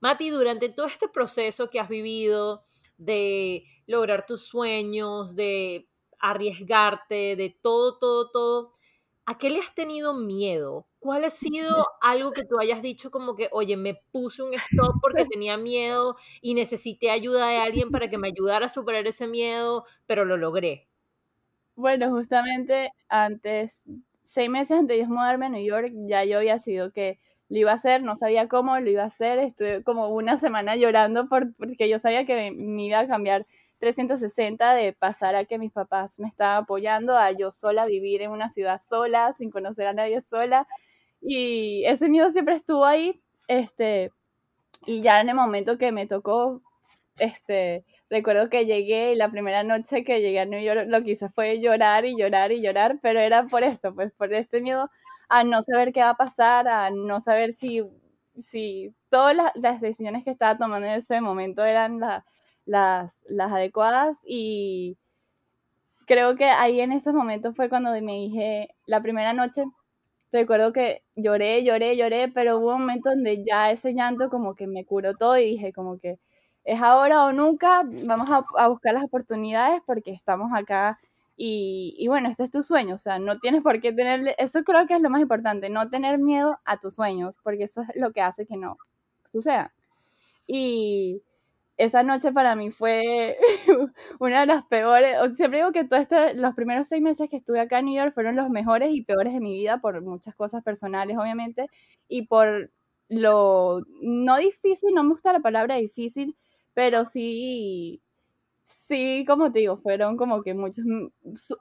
Mati, 0.00 0.30
durante 0.30 0.68
todo 0.68 0.86
este 0.86 1.08
proceso 1.08 1.70
que 1.70 1.80
has 1.80 1.88
vivido 1.88 2.64
de 2.98 3.64
lograr 3.86 4.26
tus 4.26 4.42
sueños, 4.46 5.36
de 5.36 5.88
arriesgarte, 6.20 7.36
de 7.36 7.56
todo, 7.62 7.98
todo, 7.98 8.30
todo, 8.30 8.72
¿a 9.26 9.38
qué 9.38 9.50
le 9.50 9.60
has 9.60 9.74
tenido 9.74 10.14
miedo? 10.14 10.87
¿Cuál 11.00 11.24
ha 11.24 11.30
sido 11.30 11.86
algo 12.00 12.32
que 12.32 12.44
tú 12.44 12.58
hayas 12.60 12.82
dicho 12.82 13.10
como 13.10 13.36
que, 13.36 13.48
oye, 13.52 13.76
me 13.76 13.94
puse 14.12 14.42
un 14.42 14.54
stop 14.54 14.96
porque 15.00 15.24
tenía 15.26 15.56
miedo 15.56 16.16
y 16.40 16.54
necesité 16.54 17.10
ayuda 17.10 17.48
de 17.48 17.58
alguien 17.58 17.90
para 17.90 18.08
que 18.10 18.18
me 18.18 18.28
ayudara 18.28 18.66
a 18.66 18.68
superar 18.68 19.06
ese 19.06 19.26
miedo, 19.28 19.84
pero 20.06 20.24
lo 20.24 20.36
logré? 20.36 20.88
Bueno, 21.76 22.10
justamente 22.10 22.90
antes, 23.08 23.82
seis 24.22 24.50
meses 24.50 24.78
antes 24.78 24.98
de 24.98 25.06
mudarme 25.06 25.46
a 25.46 25.48
New 25.48 25.64
York, 25.64 25.92
ya 26.06 26.24
yo 26.24 26.38
había 26.38 26.58
sido 26.58 26.92
que 26.92 27.20
lo 27.48 27.58
iba 27.58 27.70
a 27.70 27.74
hacer, 27.74 28.02
no 28.02 28.16
sabía 28.16 28.48
cómo 28.48 28.78
lo 28.80 28.90
iba 28.90 29.02
a 29.04 29.06
hacer, 29.06 29.38
estuve 29.38 29.82
como 29.84 30.08
una 30.08 30.36
semana 30.36 30.74
llorando 30.76 31.28
por, 31.28 31.54
porque 31.54 31.88
yo 31.88 31.98
sabía 32.00 32.24
que 32.26 32.50
me 32.50 32.84
iba 32.84 32.98
a 33.00 33.06
cambiar 33.06 33.46
360 33.78 34.74
de 34.74 34.92
pasar 34.92 35.36
a 35.36 35.44
que 35.44 35.56
mis 35.58 35.70
papás 35.72 36.18
me 36.18 36.26
estaban 36.28 36.64
apoyando, 36.64 37.16
a 37.16 37.30
yo 37.30 37.52
sola 37.52 37.86
vivir 37.86 38.22
en 38.22 38.32
una 38.32 38.48
ciudad 38.50 38.80
sola, 38.86 39.32
sin 39.32 39.50
conocer 39.50 39.86
a 39.86 39.92
nadie 39.92 40.20
sola. 40.20 40.66
Y 41.20 41.84
ese 41.86 42.08
miedo 42.08 42.30
siempre 42.30 42.54
estuvo 42.54 42.84
ahí. 42.84 43.20
Este, 43.48 44.12
y 44.86 45.02
ya 45.02 45.20
en 45.20 45.28
el 45.30 45.34
momento 45.36 45.78
que 45.78 45.92
me 45.92 46.06
tocó, 46.06 46.62
este, 47.18 47.84
recuerdo 48.10 48.48
que 48.50 48.66
llegué 48.66 49.12
y 49.12 49.16
la 49.16 49.30
primera 49.30 49.62
noche 49.64 50.04
que 50.04 50.20
llegué 50.20 50.40
a 50.40 50.46
New 50.46 50.60
York 50.62 50.86
lo 50.88 51.02
que 51.04 51.12
hice 51.12 51.28
fue 51.28 51.60
llorar 51.60 52.04
y 52.06 52.16
llorar 52.16 52.52
y 52.52 52.60
llorar, 52.62 52.98
pero 53.02 53.20
era 53.20 53.46
por 53.46 53.64
esto, 53.64 53.94
pues 53.94 54.12
por 54.12 54.32
este 54.34 54.60
miedo 54.60 54.90
a 55.28 55.44
no 55.44 55.62
saber 55.62 55.92
qué 55.92 56.00
va 56.00 56.10
a 56.10 56.16
pasar, 56.16 56.68
a 56.68 56.90
no 56.90 57.20
saber 57.20 57.52
si, 57.52 57.82
si 58.38 58.94
todas 59.10 59.36
las, 59.36 59.52
las 59.56 59.80
decisiones 59.80 60.24
que 60.24 60.30
estaba 60.30 60.56
tomando 60.58 60.86
en 60.86 60.94
ese 60.94 61.20
momento 61.20 61.64
eran 61.64 62.00
las 62.00 62.24
las, 62.66 63.22
las 63.28 63.50
adecuadas 63.52 64.18
y 64.26 64.98
creo 66.06 66.36
que 66.36 66.46
ahí 66.46 66.80
en 66.80 66.92
esos 66.92 67.14
momentos 67.14 67.54
fue 67.54 67.68
cuando 67.68 67.90
me 67.92 68.12
dije, 68.14 68.70
la 68.86 69.02
primera 69.02 69.32
noche, 69.32 69.64
recuerdo 70.32 70.72
que 70.72 71.02
lloré, 71.16 71.64
lloré, 71.64 71.96
lloré, 71.96 72.28
pero 72.28 72.58
hubo 72.58 72.74
un 72.74 72.80
momento 72.80 73.10
donde 73.10 73.42
ya 73.44 73.70
ese 73.70 73.94
llanto 73.94 74.28
como 74.30 74.54
que 74.54 74.66
me 74.66 74.84
curó 74.84 75.14
todo 75.14 75.38
y 75.38 75.50
dije 75.50 75.72
como 75.72 75.98
que 75.98 76.18
es 76.64 76.82
ahora 76.82 77.24
o 77.24 77.32
nunca, 77.32 77.82
vamos 78.04 78.28
a, 78.30 78.68
buscar 78.68 78.94
las 78.94 79.04
oportunidades 79.04 79.80
porque 79.86 80.12
estamos 80.12 80.50
acá 80.54 80.98
y, 81.36 81.94
y, 81.98 82.08
bueno, 82.08 82.28
este 82.28 82.44
es 82.44 82.50
tu 82.50 82.62
sueño, 82.62 82.96
o 82.96 82.98
sea, 82.98 83.18
no 83.18 83.38
tienes 83.38 83.62
por 83.62 83.80
qué 83.80 83.92
tener, 83.92 84.34
eso 84.38 84.64
creo 84.64 84.86
que 84.86 84.94
es 84.94 85.00
lo 85.00 85.08
más 85.08 85.22
importante, 85.22 85.70
no 85.70 85.88
tener 85.88 86.18
miedo 86.18 86.58
a 86.64 86.78
tus 86.78 86.96
sueños, 86.96 87.38
porque 87.42 87.64
eso 87.64 87.82
es 87.82 87.88
lo 87.94 88.12
que 88.12 88.22
hace 88.22 88.44
que 88.44 88.56
no 88.56 88.76
suceda. 89.24 89.72
Y, 90.48 91.22
esa 91.78 92.02
noche 92.02 92.32
para 92.32 92.56
mí 92.56 92.70
fue 92.70 93.38
una 94.20 94.40
de 94.40 94.46
las 94.46 94.64
peores. 94.66 95.16
Siempre 95.36 95.60
digo 95.60 95.72
que 95.72 95.84
todo 95.84 96.00
este, 96.00 96.34
los 96.34 96.54
primeros 96.54 96.88
seis 96.88 97.00
meses 97.02 97.28
que 97.30 97.36
estuve 97.36 97.60
acá 97.60 97.78
en 97.78 97.86
New 97.86 97.96
York 97.96 98.12
fueron 98.12 98.36
los 98.36 98.50
mejores 98.50 98.90
y 98.92 99.02
peores 99.02 99.32
de 99.32 99.40
mi 99.40 99.54
vida 99.54 99.78
por 99.80 100.02
muchas 100.02 100.34
cosas 100.34 100.62
personales, 100.64 101.16
obviamente, 101.16 101.68
y 102.08 102.22
por 102.26 102.70
lo 103.08 103.82
no 104.02 104.36
difícil, 104.38 104.92
no 104.94 105.02
me 105.04 105.10
gusta 105.10 105.32
la 105.32 105.40
palabra 105.40 105.76
difícil, 105.76 106.36
pero 106.74 107.04
sí, 107.04 108.02
sí, 108.62 109.24
como 109.26 109.52
te 109.52 109.60
digo, 109.60 109.78
fueron 109.78 110.16
como 110.16 110.42
que 110.42 110.54
muchos 110.54 110.84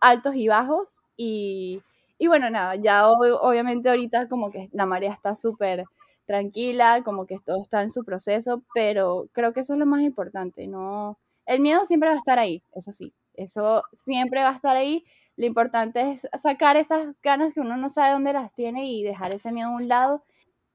altos 0.02 0.36
y 0.36 0.48
bajos. 0.48 1.00
Y, 1.18 1.82
y 2.18 2.28
bueno, 2.28 2.50
nada, 2.50 2.76
ya 2.76 3.08
obviamente 3.10 3.90
ahorita 3.90 4.28
como 4.30 4.52
que 4.52 4.70
la 4.74 4.86
marea 4.86 5.12
está 5.14 5.36
súper 5.36 5.86
tranquila, 6.28 7.02
como 7.04 7.26
que 7.26 7.40
todo 7.40 7.62
está 7.62 7.82
en 7.82 7.90
su 7.90 8.04
proceso, 8.04 8.64
pero 8.76 9.30
creo 9.32 9.54
que 9.54 9.62
eso 9.62 9.74
es 9.74 9.80
lo 9.80 9.86
más 9.88 10.02
importante, 10.02 10.68
¿no? 10.68 11.18
El 11.48 11.62
miedo 11.62 11.86
siempre 11.86 12.10
va 12.10 12.16
a 12.16 12.20
estar 12.20 12.38
ahí, 12.38 12.62
eso 12.74 12.92
sí, 12.92 13.14
eso 13.34 13.84
siempre 13.94 14.44
va 14.44 14.50
a 14.50 14.56
estar 14.56 14.76
ahí. 14.76 15.06
Lo 15.38 15.46
importante 15.46 16.12
es 16.12 16.28
sacar 16.42 16.78
esas 16.78 17.16
ganas 17.24 17.54
que 17.54 17.62
uno 17.62 17.78
no 17.78 17.90
sabe 17.90 18.12
dónde 18.14 18.34
las 18.34 18.54
tiene 18.54 18.92
y 18.92 19.04
dejar 19.04 19.34
ese 19.34 19.52
miedo 19.52 19.70
a 19.70 19.76
un 19.76 19.88
lado, 19.88 20.24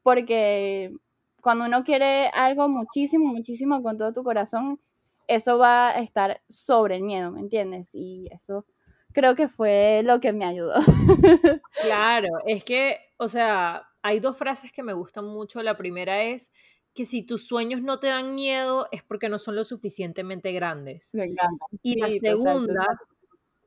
porque 0.02 0.92
cuando 1.42 1.66
uno 1.66 1.84
quiere 1.84 2.28
algo 2.28 2.68
muchísimo, 2.68 3.26
muchísimo 3.26 3.82
con 3.82 3.98
todo 3.98 4.12
tu 4.12 4.24
corazón, 4.24 4.80
eso 5.28 5.58
va 5.58 5.90
a 5.90 5.98
estar 6.00 6.40
sobre 6.48 6.96
el 6.96 7.02
miedo, 7.02 7.30
¿me 7.30 7.40
entiendes? 7.40 7.90
Y 7.92 8.28
eso 8.32 8.64
creo 9.12 9.34
que 9.34 9.48
fue 9.48 10.02
lo 10.04 10.20
que 10.20 10.32
me 10.32 10.46
ayudó. 10.46 10.74
Claro, 11.82 12.28
es 12.46 12.64
que, 12.64 12.98
o 13.18 13.28
sea, 13.28 13.82
hay 14.02 14.20
dos 14.20 14.36
frases 14.36 14.72
que 14.72 14.82
me 14.82 14.92
gustan 14.92 15.24
mucho. 15.24 15.62
La 15.62 15.76
primera 15.76 16.22
es 16.24 16.52
que 16.94 17.04
si 17.04 17.22
tus 17.22 17.46
sueños 17.46 17.82
no 17.82 17.98
te 17.98 18.08
dan 18.08 18.34
miedo 18.34 18.88
es 18.92 19.02
porque 19.02 19.28
no 19.28 19.38
son 19.38 19.56
lo 19.56 19.64
suficientemente 19.64 20.52
grandes. 20.52 21.14
Me 21.14 21.24
encanta. 21.24 21.66
Y 21.82 21.98
la 21.98 22.12
segunda, 22.12 23.00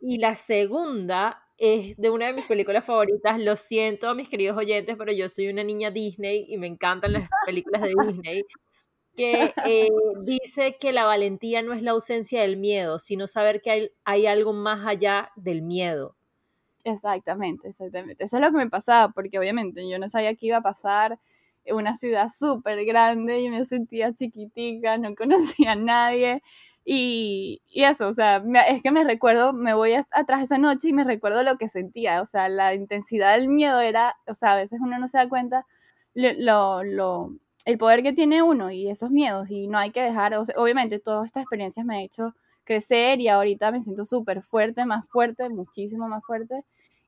y 0.01 0.17
la 0.19 0.35
segunda 0.35 1.41
es 1.57 1.95
de 1.97 2.09
una 2.09 2.27
de 2.27 2.33
mis 2.33 2.45
películas 2.45 2.85
favoritas. 2.85 3.39
Lo 3.39 3.55
siento 3.55 4.09
a 4.09 4.13
mis 4.13 4.29
queridos 4.29 4.57
oyentes, 4.57 4.95
pero 4.97 5.11
yo 5.11 5.29
soy 5.29 5.47
una 5.47 5.63
niña 5.63 5.91
Disney 5.91 6.45
y 6.47 6.57
me 6.57 6.67
encantan 6.67 7.13
las 7.13 7.29
películas 7.45 7.81
de 7.81 7.93
Disney. 8.05 8.43
Que 9.15 9.53
eh, 9.65 9.87
dice 10.23 10.75
que 10.77 10.91
la 10.91 11.05
valentía 11.05 11.61
no 11.61 11.71
es 11.73 11.81
la 11.81 11.91
ausencia 11.91 12.41
del 12.41 12.57
miedo, 12.57 12.99
sino 12.99 13.27
saber 13.27 13.61
que 13.61 13.71
hay, 13.71 13.91
hay 14.03 14.27
algo 14.27 14.51
más 14.51 14.85
allá 14.85 15.31
del 15.37 15.61
miedo. 15.61 16.17
Exactamente, 16.87 17.67
exactamente. 17.69 18.23
Eso 18.25 18.37
es 18.37 18.41
lo 18.43 18.51
que 18.51 18.57
me 18.57 18.69
pasaba, 18.69 19.11
porque 19.11 19.39
obviamente 19.39 19.89
yo 19.89 19.97
no 19.97 20.07
sabía 20.07 20.35
qué 20.35 20.47
iba 20.47 20.57
a 20.57 20.61
pasar 20.61 21.19
en 21.65 21.75
una 21.77 21.97
ciudad 21.97 22.29
súper 22.29 22.85
grande 22.85 23.39
y 23.41 23.49
me 23.49 23.65
sentía 23.65 24.13
chiquitica, 24.13 24.97
no 24.99 25.15
conocía 25.17 25.71
a 25.71 25.75
nadie. 25.75 26.43
Y, 26.85 27.63
y, 27.71 27.83
eso, 27.85 28.07
o 28.07 28.13
sea, 28.13 28.43
es 28.69 28.83
que 28.83 28.91
me 28.91 29.03
recuerdo, 29.03 29.51
me 29.53 29.73
voy 29.73 29.93
atrás 30.11 30.43
esa 30.43 30.59
noche 30.59 30.89
y 30.89 30.93
me 30.93 31.03
recuerdo 31.03 31.41
lo 31.41 31.57
que 31.57 31.67
sentía, 31.67 32.21
o 32.21 32.27
sea, 32.27 32.47
la 32.49 32.75
intensidad 32.75 33.35
del 33.35 33.47
miedo 33.49 33.79
era, 33.81 34.15
o 34.27 34.35
sea, 34.35 34.53
a 34.53 34.55
veces 34.57 34.79
uno 34.79 34.99
no 34.99 35.07
se 35.07 35.17
da 35.17 35.27
cuenta 35.27 35.65
lo, 36.13 36.83
lo, 36.83 37.31
el 37.65 37.77
poder 37.79 38.03
que 38.03 38.13
tiene 38.13 38.43
uno 38.43 38.69
y 38.71 38.87
esos 38.89 39.09
miedos 39.09 39.49
y 39.49 39.67
no 39.67 39.79
hay 39.79 39.89
que 39.91 40.01
dejar, 40.03 40.35
obviamente 40.57 40.99
todas 40.99 41.25
estas 41.25 41.41
experiencias 41.43 41.85
me 41.87 41.95
han 41.95 42.01
hecho 42.01 42.35
crecer 42.63 43.19
y 43.19 43.27
ahorita 43.29 43.71
me 43.71 43.79
siento 43.81 44.05
súper 44.05 44.43
fuerte, 44.43 44.85
más 44.85 45.07
fuerte, 45.09 45.49
muchísimo 45.49 46.07
más 46.07 46.23
fuerte 46.23 46.63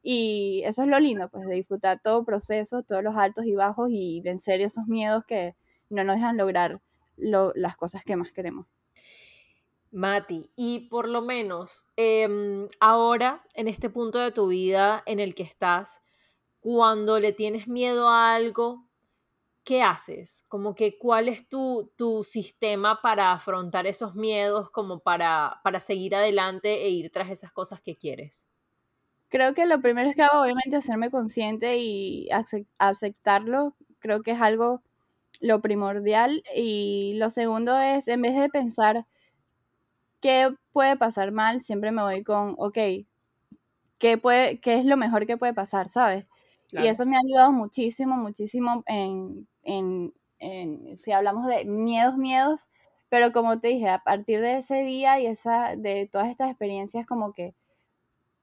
y 0.10 0.62
eso 0.64 0.84
es 0.84 0.88
lo 0.88 1.02
lindo, 1.02 1.28
pues 1.28 1.46
de 1.46 1.56
disfrutar 1.56 2.00
todo 2.02 2.24
proceso, 2.24 2.82
todos 2.82 3.04
los 3.04 3.18
altos 3.18 3.46
y 3.46 3.56
bajos 3.56 3.90
y 3.92 4.22
vencer 4.22 4.62
esos 4.62 4.88
miedos 4.88 5.26
que 5.26 5.58
no 5.90 6.06
nos 6.06 6.16
dejan 6.16 6.38
lograr 6.38 6.82
las 7.18 7.76
cosas 7.76 8.06
que 8.06 8.16
más 8.16 8.32
queremos. 8.32 8.68
Mati, 9.92 10.50
y 10.56 10.88
por 10.88 11.10
lo 11.10 11.22
menos 11.22 11.86
em, 11.98 12.70
ahora, 12.80 13.44
en 13.54 13.68
este 13.68 13.90
punto 13.90 14.20
de 14.20 14.32
tu 14.32 14.48
vida 14.48 15.04
en 15.06 15.20
el 15.20 15.36
que 15.36 15.44
estás, 15.44 16.02
cuando 16.62 17.20
le 17.20 17.34
tienes 17.34 17.68
miedo 17.68 18.08
a 18.08 18.34
algo, 18.34 18.88
¿qué 19.66 19.82
haces? 19.82 20.46
Como 20.48 20.74
que 20.74 20.98
cuál 20.98 21.28
es 21.28 21.50
tu, 21.50 21.92
tu 21.98 22.24
sistema 22.24 23.02
para 23.02 23.34
afrontar 23.34 23.86
esos 23.88 24.16
miedos, 24.16 24.70
como 24.70 25.00
para, 25.00 25.60
para 25.66 25.82
seguir 25.82 26.16
adelante 26.16 26.86
e 26.86 26.90
ir 26.92 27.12
tras 27.12 27.30
esas 27.30 27.52
cosas 27.52 27.82
que 27.82 27.98
quieres. 27.98 28.47
Creo 29.30 29.54
que 29.54 29.66
lo 29.66 29.82
primero 29.82 30.10
es 30.10 30.16
que 30.16 30.24
hago, 30.24 30.42
obviamente, 30.42 30.78
hacerme 30.78 31.12
consciente 31.12 31.78
y 31.78 32.30
aceptarlo. 32.80 33.76
Creo 34.00 34.24
que 34.24 34.32
es 34.32 34.42
algo 34.42 34.82
lo 35.42 35.62
primordial. 35.62 36.44
Y 36.56 37.16
lo 37.18 37.30
segundo 37.30 37.78
es, 37.80 38.08
en 38.08 38.22
vez 38.22 38.36
de 38.40 38.50
pensar 38.50 39.06
qué 40.22 40.54
puede 40.72 40.98
pasar 40.98 41.32
mal, 41.32 41.60
siempre 41.60 41.92
me 41.92 42.02
voy 42.02 42.24
con, 42.24 42.56
ok, 42.58 42.78
¿qué, 43.98 44.18
puede, 44.18 44.60
qué 44.60 44.76
es 44.76 44.86
lo 44.86 44.98
mejor 44.98 45.26
que 45.28 45.38
puede 45.38 45.54
pasar, 45.54 45.90
sabes? 45.90 46.26
Y 46.72 46.88
eso 46.88 47.06
me 47.06 47.16
ha 47.16 47.20
ayudado 47.20 47.52
muchísimo, 47.52 48.18
muchísimo 48.18 48.84
en, 48.88 49.48
en, 49.64 50.14
en, 50.40 51.00
si 51.00 51.12
hablamos 51.14 51.46
de 51.48 51.64
miedos, 51.66 52.18
miedos, 52.18 52.68
pero 53.10 53.32
como 53.32 53.60
te 53.60 53.70
dije, 53.70 53.90
a 53.90 54.04
partir 54.04 54.42
de 54.42 54.58
ese 54.58 54.84
día 54.84 55.20
y 55.20 55.28
esa, 55.28 55.76
de 55.78 56.08
todas 56.12 56.30
estas 56.30 56.50
experiencias, 56.50 57.06
como 57.08 57.34
que 57.34 57.56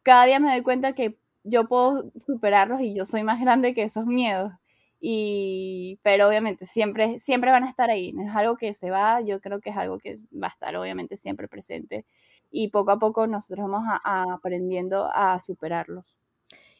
cada 0.04 0.26
día 0.26 0.38
me 0.38 0.50
doy 0.52 0.62
cuenta 0.62 0.92
que 0.94 1.18
yo 1.42 1.66
puedo 1.66 2.12
superarlos 2.24 2.80
y 2.80 2.94
yo 2.94 3.04
soy 3.04 3.24
más 3.24 3.40
grande 3.40 3.74
que 3.74 3.82
esos 3.82 4.06
miedos. 4.06 4.52
Y, 5.00 5.98
pero 6.02 6.28
obviamente 6.28 6.64
siempre, 6.64 7.18
siempre 7.18 7.50
van 7.50 7.64
a 7.64 7.68
estar 7.68 7.90
ahí, 7.90 8.12
no 8.12 8.22
es 8.22 8.34
algo 8.34 8.56
que 8.56 8.72
se 8.72 8.90
va, 8.90 9.20
yo 9.20 9.40
creo 9.40 9.60
que 9.60 9.70
es 9.70 9.76
algo 9.76 9.98
que 9.98 10.18
va 10.32 10.46
a 10.46 10.50
estar 10.50 10.74
obviamente 10.76 11.16
siempre 11.16 11.48
presente 11.48 12.06
y 12.50 12.68
poco 12.68 12.92
a 12.92 12.98
poco 12.98 13.26
nosotros 13.26 13.68
vamos 13.68 13.98
aprendiendo 14.04 15.10
a 15.12 15.38
superarlos. 15.40 16.16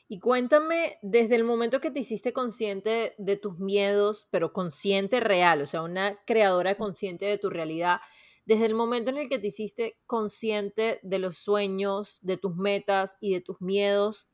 Y 0.07 0.21
cuéntame, 0.21 0.99
desde 1.03 1.35
el 1.35 1.45
momento 1.45 1.81
que 1.81 1.91
te 1.91 2.01
hiciste 2.01 2.33
consciente 2.33 3.15
de 3.19 3.37
tus 3.37 3.59
miedos, 3.59 4.29
pero 4.31 4.53
consciente 4.53 5.19
real, 5.19 5.63
o 5.63 5.67
sea, 5.67 5.83
una 5.83 6.17
creadora 6.27 6.77
consciente 6.77 7.25
de 7.25 7.39
tu 7.39 7.51
realidad, 7.51 8.01
desde 8.47 8.67
el 8.67 8.75
momento 8.75 9.11
en 9.11 9.19
el 9.19 9.29
que 9.29 9.39
te 9.39 9.47
hiciste 9.49 9.99
consciente 10.07 11.01
de 11.03 11.19
los 11.19 11.37
sueños, 11.39 12.19
de 12.23 12.37
tus 12.37 12.57
metas 12.57 13.17
y 13.21 13.33
de 13.33 13.41
tus 13.41 13.61
miedos, 13.61 14.29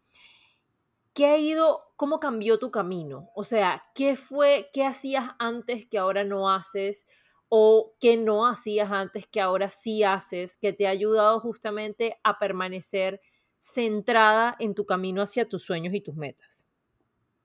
¿qué 1.15 1.27
ha 1.27 1.39
ido, 1.39 1.83
cómo 1.97 2.21
cambió 2.21 2.59
tu 2.59 2.71
camino? 2.71 3.31
O 3.35 3.45
sea, 3.45 3.85
¿qué 3.95 4.17
fue, 4.17 4.71
qué 4.73 4.85
hacías 4.85 5.31
antes 5.39 5.87
que 5.87 5.99
ahora 5.99 6.25
no 6.25 6.51
haces? 6.51 7.07
¿O 7.49 7.95
qué 8.01 8.17
no 8.17 8.47
hacías 8.47 8.91
antes 8.91 9.27
que 9.27 9.41
ahora 9.41 9.69
sí 9.69 10.05
haces? 10.05 10.57
Que 10.57 10.73
te 10.73 10.87
ha 10.87 10.91
ayudado 10.91 11.41
justamente 11.41 12.19
a 12.23 12.39
permanecer 12.39 13.21
centrada 13.59 14.57
en 14.59 14.75
tu 14.75 14.87
camino 14.87 15.23
hacia 15.23 15.49
tus 15.49 15.63
sueños 15.63 15.93
y 15.95 16.01
tus 16.01 16.15
metas. 16.15 16.67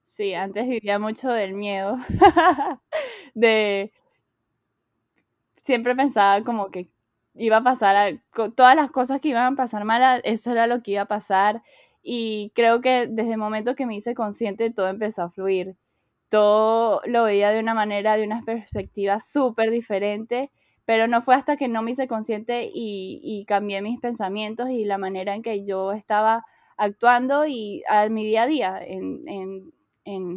Sí, 0.04 0.32
antes 0.32 0.66
vivía 0.68 0.98
mucho 0.98 1.28
del 1.30 1.52
miedo, 1.52 1.96
de 3.34 3.92
siempre 5.66 5.94
pensaba 5.96 6.42
como 6.44 6.70
que 6.70 6.90
iba 7.34 7.58
a 7.58 7.62
pasar, 7.64 8.20
todas 8.56 8.76
las 8.76 8.90
cosas 8.90 9.20
que 9.20 9.28
iban 9.30 9.54
a 9.54 9.56
pasar 9.56 9.84
mal, 9.84 10.22
eso 10.24 10.52
era 10.52 10.66
lo 10.66 10.82
que 10.82 10.92
iba 10.92 11.02
a 11.02 11.06
pasar. 11.06 11.62
Y 12.02 12.52
creo 12.54 12.80
que 12.80 13.08
desde 13.08 13.32
el 13.32 13.38
momento 13.38 13.74
que 13.74 13.86
me 13.86 13.96
hice 13.96 14.14
consciente 14.14 14.70
todo 14.70 14.88
empezó 14.88 15.22
a 15.24 15.30
fluir, 15.30 15.76
todo 16.28 17.02
lo 17.06 17.24
veía 17.24 17.50
de 17.50 17.60
una 17.60 17.74
manera, 17.74 18.16
de 18.16 18.24
una 18.24 18.42
perspectiva 18.42 19.20
súper 19.20 19.70
diferente 19.70 20.50
pero 20.86 21.08
no 21.08 21.20
fue 21.20 21.34
hasta 21.34 21.56
que 21.56 21.68
no 21.68 21.82
me 21.82 21.90
hice 21.90 22.08
consciente 22.08 22.70
y, 22.72 23.44
cambié 23.48 23.82
mis 23.82 24.00
pensamientos 24.00 24.70
y 24.70 24.84
la 24.84 24.98
manera 24.98 25.34
en 25.34 25.42
que 25.42 25.64
yo 25.64 25.92
estaba 25.92 26.44
actuando 26.76 27.46
y 27.46 27.82
a 27.88 28.08
mi 28.08 28.24
día 28.24 28.44
a 28.44 28.46
día 28.46 28.80
en, 28.82 29.72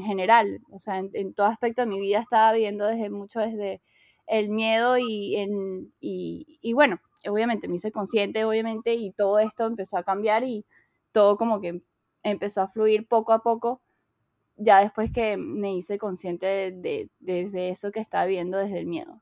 general, 0.01 0.61
o 0.71 0.79
sea, 0.79 0.97
en, 0.97 1.33
todo 1.35 1.45
aspecto 1.45 1.83
de 1.83 1.87
mi 1.87 2.01
vida 2.01 2.19
estaba 2.19 2.51
viviendo 2.53 2.87
desde 2.87 3.11
mucho 3.11 3.39
desde 3.39 3.81
el 4.29 4.49
miedo 4.49 4.97
y, 4.97 5.35
en, 5.35 5.91
y, 5.99 6.73
bueno, 6.73 7.01
obviamente 7.27 7.67
me 7.67 7.75
hice 7.75 7.91
consciente, 7.91 8.45
obviamente, 8.45 8.93
y 8.93 9.11
todo 9.11 9.39
esto 9.39 9.65
empezó 9.65 9.97
a 9.97 10.03
cambiar 10.03 10.43
y 10.43 10.65
todo 11.11 11.35
como 11.35 11.59
que 11.59 11.81
empezó 12.21 12.61
a 12.61 12.69
fluir 12.69 13.07
poco 13.07 13.33
a 13.33 13.41
poco, 13.41 13.81
ya 14.55 14.81
después 14.81 15.11
que 15.11 15.35
me 15.37 15.73
hice 15.73 15.97
consciente 15.97 16.45
de, 16.45 17.09
de 17.19 17.69
eso 17.69 17.91
que 17.91 17.99
estaba 17.99 18.25
viviendo 18.25 18.59
desde 18.59 18.79
el 18.79 18.85
miedo. 18.85 19.21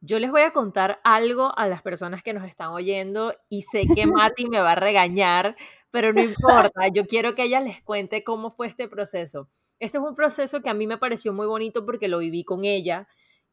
Yo 0.00 0.20
les 0.20 0.30
voy 0.30 0.42
a 0.42 0.52
contar 0.52 1.00
algo 1.02 1.52
a 1.58 1.66
las 1.66 1.82
personas 1.82 2.22
que 2.22 2.32
nos 2.32 2.44
están 2.44 2.70
oyendo 2.70 3.34
y 3.48 3.62
sé 3.62 3.82
que 3.92 4.06
Mati 4.32 4.46
me 4.48 4.60
va 4.60 4.72
a 4.72 4.76
regañar, 4.76 5.56
pero 5.90 6.12
no 6.12 6.22
importa, 6.22 6.86
yo 6.94 7.06
quiero 7.06 7.34
que 7.34 7.44
ella 7.44 7.60
les 7.60 7.82
cuente 7.82 8.22
cómo 8.22 8.50
fue 8.50 8.68
este 8.68 8.86
proceso. 8.88 9.48
Este 9.80 9.98
es 9.98 10.04
un 10.04 10.14
proceso 10.14 10.60
que 10.60 10.70
a 10.70 10.74
mí 10.74 10.86
me 10.86 10.98
pareció 10.98 11.32
muy 11.32 11.46
bonito 11.46 11.84
porque 11.84 12.06
lo 12.06 12.18
viví 12.18 12.44
con 12.44 12.64
ella 12.64 13.08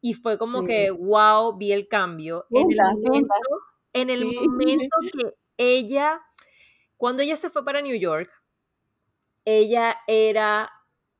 y 0.06 0.14
fue 0.14 0.38
como 0.38 0.64
que, 0.64 0.92
wow, 0.92 1.56
vi 1.56 1.72
el 1.72 1.88
cambio. 1.88 2.46
en 2.50 2.70
el, 2.70 2.78
momento, 2.78 3.34
en 3.92 4.08
el 4.08 4.24
momento 4.24 4.96
que 5.12 5.34
ella, 5.56 6.22
cuando 6.96 7.24
ella 7.24 7.34
se 7.34 7.50
fue 7.50 7.64
para 7.64 7.82
New 7.82 7.96
York, 7.96 8.30
ella 9.44 9.96
era 10.06 10.70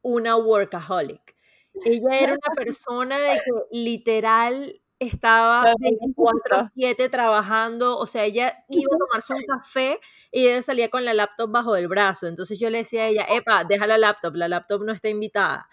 una 0.02 0.36
workaholic. 0.36 1.34
Ella 1.84 2.20
era 2.20 2.32
una 2.34 2.54
persona 2.54 3.18
de 3.18 3.38
que 3.38 3.50
literal 3.72 4.80
estaba 5.00 5.64
24/7 5.80 7.10
trabajando, 7.10 7.98
o 7.98 8.06
sea, 8.06 8.22
ella 8.22 8.64
iba 8.68 8.94
a 8.94 8.98
tomarse 8.98 9.34
un 9.34 9.42
café 9.46 9.98
y 10.30 10.46
ella 10.46 10.62
salía 10.62 10.90
con 10.90 11.04
la 11.04 11.12
laptop 11.12 11.50
bajo 11.50 11.74
el 11.74 11.88
brazo. 11.88 12.28
Entonces 12.28 12.60
yo 12.60 12.70
le 12.70 12.78
decía 12.78 13.02
a 13.02 13.06
ella, 13.08 13.26
epa, 13.28 13.64
deja 13.64 13.88
la 13.88 13.98
laptop, 13.98 14.36
la 14.36 14.46
laptop 14.46 14.84
no 14.84 14.92
está 14.92 15.08
invitada. 15.08 15.68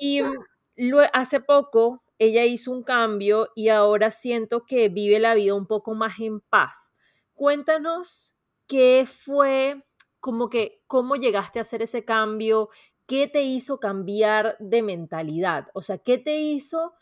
Y 0.00 0.22
hace 1.12 1.40
poco 1.40 2.02
ella 2.18 2.44
hizo 2.44 2.70
un 2.70 2.82
cambio 2.82 3.48
y 3.54 3.68
ahora 3.68 4.10
siento 4.10 4.64
que 4.66 4.88
vive 4.88 5.18
la 5.18 5.34
vida 5.34 5.54
un 5.54 5.66
poco 5.66 5.94
más 5.94 6.20
en 6.20 6.40
paz. 6.40 6.92
Cuéntanos 7.34 8.34
qué 8.66 9.06
fue, 9.06 9.82
como 10.20 10.48
que, 10.48 10.82
cómo 10.86 11.16
llegaste 11.16 11.58
a 11.58 11.62
hacer 11.62 11.82
ese 11.82 12.04
cambio, 12.04 12.68
qué 13.06 13.26
te 13.26 13.42
hizo 13.42 13.80
cambiar 13.80 14.56
de 14.60 14.82
mentalidad, 14.82 15.68
o 15.74 15.82
sea, 15.82 15.98
qué 15.98 16.18
te 16.18 16.36
hizo 16.36 16.94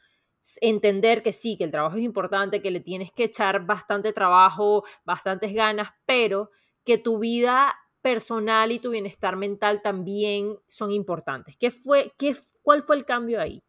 entender 0.60 1.22
que 1.22 1.32
sí, 1.32 1.56
que 1.56 1.64
el 1.64 1.70
trabajo 1.70 1.96
es 1.96 2.04
importante, 2.04 2.62
que 2.62 2.70
le 2.70 2.80
tienes 2.80 3.12
que 3.12 3.24
echar 3.24 3.66
bastante 3.66 4.12
trabajo, 4.12 4.84
bastantes 5.04 5.52
ganas, 5.52 5.88
pero 6.06 6.50
que 6.84 6.96
tu 6.96 7.18
vida 7.18 7.74
personal 8.00 8.72
y 8.72 8.78
tu 8.78 8.90
bienestar 8.90 9.36
mental 9.36 9.82
también 9.82 10.56
son 10.68 10.92
importantes. 10.92 11.56
¿Qué 11.56 11.70
fue, 11.70 12.12
qué, 12.16 12.36
¿Cuál 12.62 12.82
fue 12.82 12.96
el 12.96 13.04
cambio 13.04 13.40
ahí? 13.40 13.62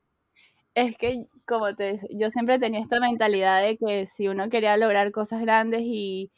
Es 0.75 0.97
que, 0.97 1.25
como 1.45 1.75
te 1.75 1.99
yo 2.11 2.29
siempre 2.29 2.59
tenía 2.59 2.79
esta 2.79 2.99
mentalidad 2.99 3.61
de 3.63 3.77
que 3.77 4.05
si 4.05 4.27
uno 4.27 4.49
quería 4.49 4.77
lograr 4.77 5.11
cosas 5.11 5.41
grandes 5.41 5.81
y, 5.83 6.31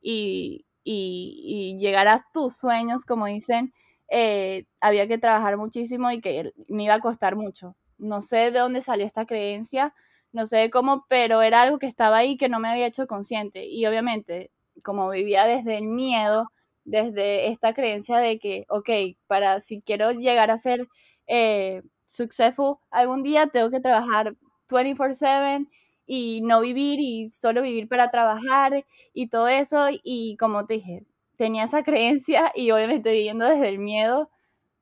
y, 0.00 0.66
y, 0.84 1.76
llegar 1.78 2.08
a 2.08 2.24
tus 2.32 2.56
sueños, 2.56 3.04
como 3.04 3.26
dicen, 3.26 3.72
eh, 4.10 4.66
había 4.80 5.08
que 5.08 5.18
trabajar 5.18 5.56
muchísimo 5.56 6.10
y 6.12 6.20
que 6.20 6.52
me 6.68 6.84
iba 6.84 6.94
a 6.94 7.00
costar 7.00 7.36
mucho 7.36 7.76
no 7.98 8.22
sé 8.22 8.50
de 8.52 8.60
dónde 8.60 8.80
salió 8.80 9.04
esta 9.06 9.26
creencia, 9.26 9.94
no 10.32 10.46
sé 10.46 10.70
cómo, 10.70 11.04
pero 11.08 11.42
era 11.42 11.62
algo 11.62 11.78
que 11.78 11.86
estaba 11.86 12.18
ahí 12.18 12.36
que 12.36 12.48
no 12.48 12.60
me 12.60 12.68
había 12.68 12.86
hecho 12.86 13.06
consciente. 13.06 13.66
Y 13.66 13.86
obviamente, 13.86 14.50
como 14.82 15.10
vivía 15.10 15.44
desde 15.46 15.78
el 15.78 15.84
miedo, 15.86 16.48
desde 16.84 17.48
esta 17.48 17.74
creencia 17.74 18.18
de 18.18 18.38
que, 18.38 18.64
ok, 18.68 18.90
para 19.26 19.60
si 19.60 19.80
quiero 19.82 20.12
llegar 20.12 20.50
a 20.50 20.58
ser 20.58 20.86
eh, 21.26 21.82
successful 22.08 22.78
algún 22.90 23.22
día, 23.24 23.48
tengo 23.48 23.70
que 23.70 23.80
trabajar 23.80 24.36
24/7 24.68 25.68
y 26.06 26.42
no 26.42 26.60
vivir 26.62 27.00
y 27.00 27.30
solo 27.30 27.62
vivir 27.62 27.88
para 27.88 28.10
trabajar 28.10 28.86
y 29.14 29.28
todo 29.28 29.48
eso. 29.48 29.88
Y 30.04 30.36
como 30.38 30.66
te 30.66 30.74
dije, 30.76 31.04
tenía 31.36 31.64
esa 31.64 31.84
creencia 31.84 32.52
y 32.56 32.72
obviamente 32.72 33.12
viviendo 33.12 33.46
desde 33.46 33.68
el 33.70 33.78
miedo 33.80 34.30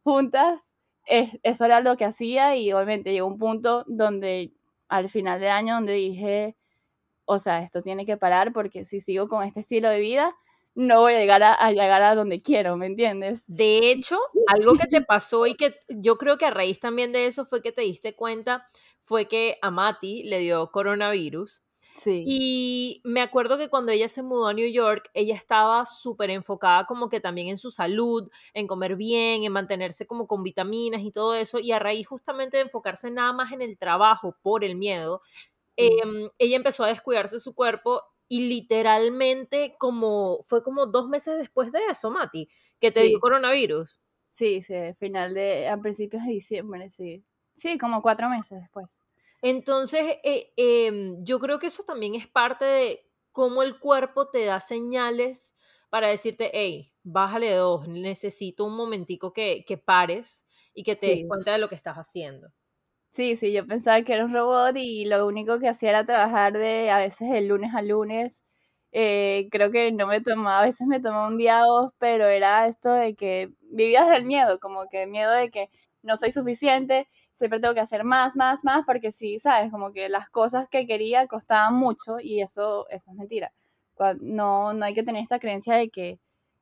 juntas, 0.04 0.74
eso 1.06 1.64
era 1.66 1.80
lo 1.80 1.96
que 1.98 2.04
hacía 2.06 2.56
y 2.56 2.72
obviamente 2.72 3.12
llegó 3.12 3.28
un 3.28 3.38
punto 3.38 3.84
donde 3.88 4.52
al 4.88 5.08
final 5.10 5.40
de 5.40 5.50
año 5.50 5.74
donde 5.76 5.94
dije, 5.94 6.56
o 7.26 7.38
sea, 7.40 7.62
esto 7.62 7.82
tiene 7.82 8.06
que 8.06 8.16
parar 8.18 8.52
porque 8.52 8.84
si 8.84 9.00
sigo 9.00 9.28
con 9.28 9.44
este 9.44 9.60
estilo 9.60 9.90
de 9.90 10.00
vida, 10.00 10.34
no 10.76 11.00
voy 11.00 11.14
a 11.14 11.18
llegar 11.18 11.42
a, 11.42 11.70
llegar 11.72 12.02
a 12.02 12.14
donde 12.14 12.40
quiero, 12.40 12.76
¿me 12.76 12.86
entiendes? 12.86 13.42
De 13.48 13.90
hecho, 13.90 14.18
algo 14.46 14.74
que 14.76 14.86
te 14.86 15.00
pasó 15.00 15.46
y 15.46 15.56
que 15.56 15.74
yo 15.88 16.16
creo 16.18 16.38
que 16.38 16.46
a 16.46 16.52
raíz 16.52 16.78
también 16.78 17.10
de 17.10 17.26
eso 17.26 17.46
fue 17.46 17.62
que 17.62 17.72
te 17.72 17.82
diste 17.82 18.14
cuenta, 18.14 18.68
fue 19.02 19.26
que 19.26 19.58
a 19.62 19.70
Mati 19.72 20.22
le 20.22 20.38
dio 20.38 20.70
coronavirus 20.70 21.62
y 22.04 23.00
me 23.04 23.22
acuerdo 23.22 23.56
que 23.56 23.68
cuando 23.68 23.92
ella 23.92 24.08
se 24.08 24.22
mudó 24.22 24.48
a 24.48 24.54
New 24.54 24.70
York, 24.70 25.10
ella 25.14 25.34
estaba 25.34 25.84
súper 25.84 26.30
enfocada 26.30 26.84
como 26.84 27.08
que 27.08 27.20
también 27.20 27.48
en 27.48 27.58
su 27.58 27.70
salud, 27.70 28.30
en 28.54 28.66
comer 28.66 28.96
bien, 28.96 29.44
en 29.44 29.52
mantenerse 29.52 30.06
como 30.06 30.26
con 30.26 30.42
vitaminas 30.42 31.02
y 31.02 31.10
todo 31.10 31.34
eso. 31.34 31.58
Y 31.58 31.72
a 31.72 31.78
raíz 31.78 32.06
justamente 32.06 32.58
de 32.58 32.64
enfocarse 32.64 33.10
nada 33.10 33.32
más 33.32 33.52
en 33.52 33.62
el 33.62 33.78
trabajo 33.78 34.36
por 34.42 34.64
el 34.64 34.76
miedo, 34.76 35.22
em, 35.76 36.30
ella 36.38 36.56
empezó 36.56 36.84
a 36.84 36.88
descuidarse 36.88 37.38
su 37.40 37.54
cuerpo 37.54 38.02
y 38.28 38.48
literalmente 38.48 39.76
como 39.78 40.42
fue 40.42 40.62
como 40.62 40.86
dos 40.86 41.08
meses 41.08 41.38
después 41.38 41.72
de 41.72 41.80
eso, 41.90 42.10
Mati, 42.10 42.48
que 42.80 42.90
te 42.90 43.02
dio 43.02 43.20
coronavirus. 43.20 44.00
Sí, 44.28 44.60
sí, 44.60 44.74
final 44.98 45.34
de, 45.34 45.68
a 45.68 45.78
principios 45.80 46.24
de 46.24 46.32
diciembre, 46.32 46.90
sí. 46.90 47.24
Sí, 47.54 47.78
como 47.78 48.02
cuatro 48.02 48.28
meses 48.28 48.60
después. 48.60 49.00
Entonces, 49.42 50.18
eh, 50.24 50.52
em, 50.56 51.24
yo 51.24 51.38
creo 51.38 51.58
que 51.58 51.68
eso 51.68 51.84
también 51.84 52.14
es 52.14 52.26
parte 52.26 52.64
de 52.64 53.10
cómo 53.32 53.62
el 53.62 53.78
cuerpo 53.78 54.28
te 54.28 54.44
da 54.44 54.60
señales 54.60 55.56
para 55.88 56.08
decirte, 56.08 56.50
hey, 56.52 56.92
bájale 57.02 57.54
dos, 57.54 57.88
necesito 57.88 58.64
un 58.64 58.76
momentico 58.76 59.32
que, 59.32 59.64
que 59.66 59.78
pares 59.78 60.46
y 60.74 60.82
que 60.82 60.96
te 60.96 61.06
des 61.06 61.24
cuenta 61.26 61.52
de 61.52 61.58
lo 61.58 61.68
que 61.68 61.74
estás 61.74 61.96
haciendo. 61.96 62.52
Sí, 63.10 63.34
sí, 63.36 63.52
yo 63.52 63.66
pensaba 63.66 64.02
que 64.02 64.12
era 64.12 64.24
un 64.26 64.34
robot 64.34 64.76
y 64.76 65.06
lo 65.06 65.26
único 65.26 65.58
que 65.58 65.68
hacía 65.68 65.88
era 65.90 66.04
trabajar 66.04 66.52
de 66.52 66.90
a 66.90 66.98
veces 66.98 67.30
de 67.30 67.40
lunes 67.40 67.74
a 67.74 67.80
lunes. 67.82 68.44
Eh, 68.92 69.48
creo 69.50 69.70
que 69.70 69.90
no 69.92 70.06
me 70.06 70.20
tomaba, 70.20 70.60
a 70.60 70.64
veces 70.66 70.86
me 70.86 71.00
tomaba 71.00 71.28
un 71.28 71.38
día 71.38 71.64
off, 71.66 71.92
pero 71.98 72.26
era 72.26 72.66
esto 72.66 72.92
de 72.92 73.14
que 73.14 73.50
vivías 73.62 74.08
del 74.10 74.24
miedo, 74.26 74.58
como 74.60 74.86
que 74.88 75.06
miedo 75.06 75.32
de 75.32 75.50
que 75.50 75.70
no 76.02 76.16
soy 76.18 76.30
suficiente, 76.30 77.08
siempre 77.32 77.58
tengo 77.60 77.74
que 77.74 77.80
hacer 77.80 78.04
más, 78.04 78.36
más, 78.36 78.62
más, 78.64 78.84
porque 78.86 79.12
sí, 79.12 79.38
sabes, 79.38 79.70
como 79.70 79.92
que 79.92 80.08
las 80.10 80.28
cosas 80.30 80.68
que 80.68 80.86
quería 80.86 81.26
costaban 81.26 81.74
mucho 81.74 82.16
y 82.20 82.42
eso, 82.42 82.86
eso 82.90 83.10
es 83.10 83.16
mentira. 83.16 83.50
No, 84.20 84.72
no 84.74 84.84
hay 84.84 84.92
que 84.94 85.02
tener 85.02 85.22
esta 85.22 85.38
creencia 85.38 85.74
de 85.74 85.88
que 85.90 86.18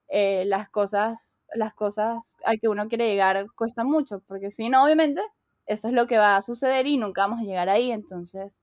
eh, 0.09 0.45
las 0.47 0.69
cosas, 0.71 1.41
las 1.55 1.75
cosas 1.75 2.37
al 2.45 2.61
que 2.61 2.69
uno 2.69 2.89
quiere 2.89 3.09
llegar 3.09 3.47
cuestan 3.57 3.89
mucho, 3.89 4.21
porque 4.29 4.51
si 4.53 4.69
no, 4.69 4.85
obviamente, 4.85 5.21
eso 5.67 5.89
es 5.89 5.95
lo 5.95 6.07
que 6.07 6.19
va 6.19 6.37
a 6.37 6.43
suceder 6.43 6.87
y 6.87 6.97
nunca 6.97 7.23
vamos 7.23 7.41
a 7.41 7.45
llegar 7.45 7.69
ahí, 7.69 7.91
entonces 7.91 8.61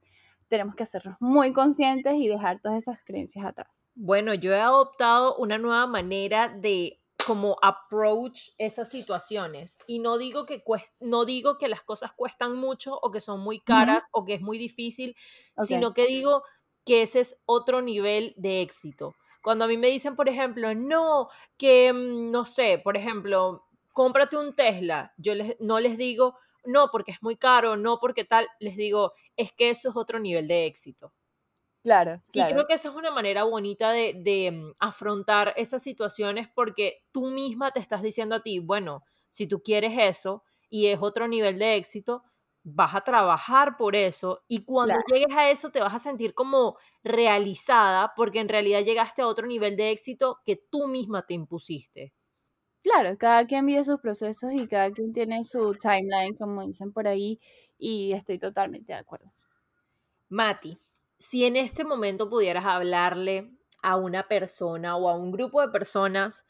tenemos 0.48 0.76
que 0.76 0.84
hacernos 0.84 1.16
muy 1.20 1.54
conscientes 1.54 2.14
y 2.16 2.28
dejar 2.28 2.60
todas 2.60 2.78
esas 2.78 3.00
creencias 3.06 3.46
atrás. 3.46 3.92
Bueno, 3.96 4.34
yo 4.34 4.54
he 4.54 4.60
adoptado 4.60 5.38
una 5.38 5.58
nueva 5.58 5.88
manera 5.88 6.50
de 6.50 7.02
como 7.26 7.58
approach 7.62 8.50
esas 8.58 8.90
situaciones 8.90 9.78
y 9.88 10.00
no 10.00 10.18
digo 10.18 10.46
que 10.46 10.64
no 11.00 11.24
digo 11.26 11.58
que 11.58 11.68
las 11.68 11.84
cosas 11.84 12.12
cuestan 12.14 12.58
mucho 12.58 12.98
o 13.02 13.12
que 13.12 13.22
son 13.22 13.40
muy 13.40 13.60
caras 13.60 14.04
o 14.12 14.26
que 14.26 14.34
es 14.34 14.42
muy 14.42 14.58
difícil, 14.58 15.16
sino 15.58 15.94
que 15.94 16.08
digo 16.08 16.44
que 16.86 17.04
ese 17.04 17.22
es 17.22 17.40
otro 17.46 17.82
nivel 17.82 18.34
de 18.38 18.62
éxito. 18.62 19.16
Cuando 19.44 19.66
a 19.66 19.68
mí 19.68 19.78
me 19.78 19.88
dicen, 19.88 20.16
por 20.16 20.30
ejemplo, 20.30 20.76
no, 20.76 21.30
que 21.58 21.92
mm, 21.94 22.32
no 22.32 22.46
sé, 22.46 22.80
por 22.84 22.98
ejemplo, 22.98 23.66
cómprate 23.94 24.38
un 24.38 24.56
Tesla, 24.56 25.14
yo 25.18 25.36
les, 25.36 25.60
no 25.60 25.80
les 25.80 25.98
digo, 25.98 26.38
no, 26.66 26.90
porque 26.92 27.12
es 27.12 27.22
muy 27.22 27.38
caro, 27.38 27.78
no, 27.78 28.00
porque 28.00 28.24
tal, 28.26 28.48
les 28.60 28.76
digo, 28.76 29.14
es 29.38 29.52
que 29.52 29.70
eso 29.70 29.90
es 29.90 29.96
otro 29.96 30.20
nivel 30.20 30.48
de 30.48 30.66
éxito. 30.66 31.14
Claro, 31.84 32.22
Y 32.34 32.46
creo 32.46 32.66
que 32.66 32.76
esa 32.76 32.90
es 32.90 32.96
una 32.96 33.12
manera 33.12 33.44
bonita 33.44 33.92
de, 33.92 34.52
mm, 34.52 34.76
afrontar 34.80 35.54
esas 35.58 35.84
situaciones 35.84 36.48
porque 36.54 37.04
tú 37.12 37.28
misma 37.28 37.72
te 37.72 37.80
estás 37.80 38.02
diciendo 38.02 38.36
a 38.36 38.42
ti, 38.44 38.60
bueno, 38.60 39.04
si 39.30 39.48
tú 39.48 39.62
quieres 39.62 39.94
eso 39.98 40.44
y 40.70 40.88
es 40.88 41.00
otro 41.02 41.28
nivel 41.28 41.60
de 41.60 41.76
éxito, 41.76 42.24
vas 42.64 42.96
a 42.96 43.02
trabajar 43.02 43.76
por 43.78 43.96
eso 43.96 44.44
y 44.48 44.64
cuando 44.66 45.00
llegues 45.12 45.36
a 45.36 45.50
eso 45.50 45.72
te 45.72 45.82
vas 45.82 45.94
a 45.96 46.00
sentir 46.00 46.34
como 46.36 46.78
realizada 47.04 48.14
porque 48.16 48.40
en 48.40 48.50
realidad 48.50 48.82
llegaste 48.84 49.22
a 49.24 49.28
otro 49.28 49.48
nivel 49.48 49.76
de 49.76 49.90
éxito 49.92 50.40
que 50.46 50.56
tú 50.58 50.88
misma 50.88 51.26
te 51.26 51.34
impusiste. 51.34 52.14
Claro, 52.84 53.18
cada 53.18 53.46
quien 53.46 53.66
vive 53.66 53.84
sus 53.84 54.00
procesos 54.00 54.52
y 54.54 54.68
cada 54.68 54.92
quien 54.92 55.14
tiene 55.14 55.44
su 55.44 55.74
timeline, 55.76 56.36
como 56.36 56.66
dicen 56.66 56.92
por 56.92 57.08
ahí, 57.08 57.40
y 57.78 58.14
estoy 58.14 58.40
totalmente 58.40 58.94
de 58.94 59.00
acuerdo. 59.00 59.32
Mati, 60.30 60.80
si 61.20 61.46
en 61.46 61.58
este 61.58 61.84
momento 61.84 62.30
pudieras 62.30 62.66
hablarle 62.66 63.52
a 63.84 63.98
una 63.98 64.28
persona 64.28 64.96
o 64.96 65.10
a 65.10 65.16
un 65.16 65.32
grupo 65.32 65.62
de 65.62 65.70
personas 65.70 66.46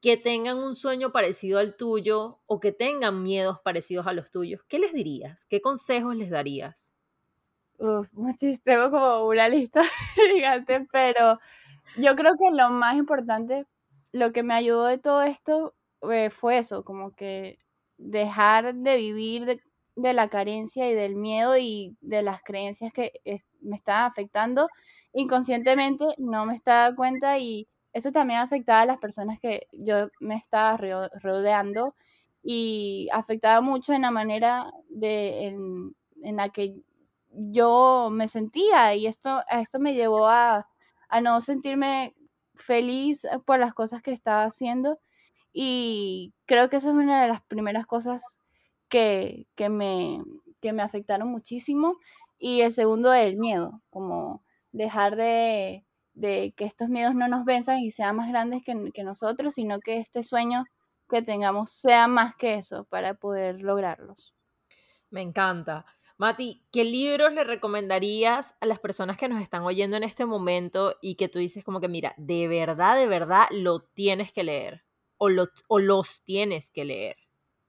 que 0.00 0.16
tengan 0.16 0.58
un 0.58 0.74
sueño 0.74 1.12
parecido 1.12 1.58
al 1.58 1.76
tuyo 1.76 2.40
o 2.46 2.60
que 2.60 2.72
tengan 2.72 3.22
miedos 3.22 3.60
parecidos 3.60 4.06
a 4.06 4.12
los 4.12 4.30
tuyos, 4.30 4.62
¿qué 4.68 4.78
les 4.78 4.92
dirías? 4.92 5.46
¿Qué 5.46 5.60
consejos 5.60 6.14
les 6.16 6.30
darías? 6.30 6.94
Uf, 7.78 8.12
muchísimo, 8.12 8.90
como 8.90 9.26
una 9.26 9.48
lista 9.48 9.82
gigante, 10.32 10.86
pero 10.92 11.38
yo 11.96 12.16
creo 12.16 12.34
que 12.36 12.50
lo 12.52 12.70
más 12.70 12.96
importante, 12.96 13.66
lo 14.14 14.32
que 14.32 14.44
me 14.44 14.54
ayudó 14.54 14.84
de 14.84 14.98
todo 14.98 15.22
esto 15.22 15.74
eh, 16.08 16.30
fue 16.30 16.58
eso, 16.58 16.84
como 16.84 17.16
que 17.16 17.58
dejar 17.98 18.72
de 18.72 18.96
vivir 18.96 19.60
de, 19.96 20.12
la 20.12 20.28
carencia 20.28 20.88
y 20.88 20.94
del 20.94 21.16
miedo 21.16 21.56
y 21.58 21.96
de 22.00 22.22
las 22.22 22.40
creencias 22.44 22.92
que 22.92 23.12
me 23.60 23.74
estaban 23.74 24.04
afectando 24.08 24.68
inconscientemente, 25.12 26.06
no 26.18 26.46
me 26.46 26.54
estaba 26.54 26.94
cuenta 26.94 27.38
y 27.38 27.66
eso 27.92 28.12
también 28.12 28.38
afectaba 28.38 28.82
a 28.82 28.86
las 28.86 28.98
personas 28.98 29.40
que 29.40 29.66
yo 29.72 30.08
me 30.20 30.36
estaba 30.36 30.76
rodeando 31.20 31.96
y 32.40 33.08
afectaba 33.12 33.60
mucho 33.60 33.94
en 33.94 34.02
la 34.02 34.12
manera 34.12 34.70
de, 34.88 35.46
en, 35.46 36.36
la 36.36 36.50
que 36.50 36.76
yo 37.32 38.10
me 38.12 38.28
sentía 38.28 38.94
y 38.94 39.08
esto, 39.08 39.42
esto 39.50 39.80
me 39.80 39.94
llevó 39.94 40.28
a, 40.28 40.68
a 41.08 41.20
no 41.20 41.40
sentirme 41.40 42.14
feliz 42.54 43.26
por 43.44 43.58
las 43.58 43.74
cosas 43.74 44.02
que 44.02 44.12
estaba 44.12 44.44
haciendo 44.44 44.98
y 45.56 46.34
creo 46.46 46.68
que 46.68 46.76
esa 46.76 46.88
es 46.88 46.94
una 46.94 47.22
de 47.22 47.28
las 47.28 47.40
primeras 47.42 47.86
cosas 47.86 48.40
que, 48.88 49.46
que, 49.54 49.68
me, 49.68 50.20
que 50.60 50.72
me 50.72 50.82
afectaron 50.82 51.28
muchísimo. 51.28 51.96
Y 52.38 52.62
el 52.62 52.72
segundo, 52.72 53.14
el 53.14 53.36
miedo, 53.36 53.80
como 53.90 54.42
dejar 54.72 55.14
de, 55.14 55.86
de 56.12 56.52
que 56.56 56.64
estos 56.64 56.88
miedos 56.88 57.14
no 57.14 57.28
nos 57.28 57.44
venzan 57.44 57.78
y 57.78 57.92
sean 57.92 58.16
más 58.16 58.28
grandes 58.28 58.64
que, 58.64 58.90
que, 58.92 59.04
nosotros, 59.04 59.54
sino 59.54 59.78
que 59.78 59.98
este 59.98 60.24
sueño 60.24 60.64
que 61.08 61.22
tengamos 61.22 61.70
sea 61.70 62.08
más 62.08 62.34
que 62.34 62.54
eso 62.54 62.84
para 62.86 63.14
poder 63.14 63.62
lograrlos. 63.62 64.34
Me 65.10 65.22
encanta. 65.22 65.86
Mati, 66.16 66.62
¿qué 66.70 66.84
libros 66.84 67.32
le 67.32 67.42
recomendarías 67.42 68.56
a 68.60 68.66
las 68.66 68.78
personas 68.78 69.16
que 69.16 69.28
nos 69.28 69.42
están 69.42 69.62
oyendo 69.62 69.96
en 69.96 70.04
este 70.04 70.24
momento 70.26 70.94
y 71.02 71.16
que 71.16 71.28
tú 71.28 71.40
dices 71.40 71.64
como 71.64 71.80
que, 71.80 71.88
mira, 71.88 72.14
de 72.16 72.46
verdad, 72.46 72.96
de 72.96 73.06
verdad, 73.08 73.46
lo 73.50 73.80
tienes 73.80 74.32
que 74.32 74.44
leer 74.44 74.84
o, 75.18 75.28
lo, 75.28 75.46
o 75.66 75.80
los 75.80 76.22
tienes 76.22 76.70
que 76.70 76.84
leer? 76.84 77.16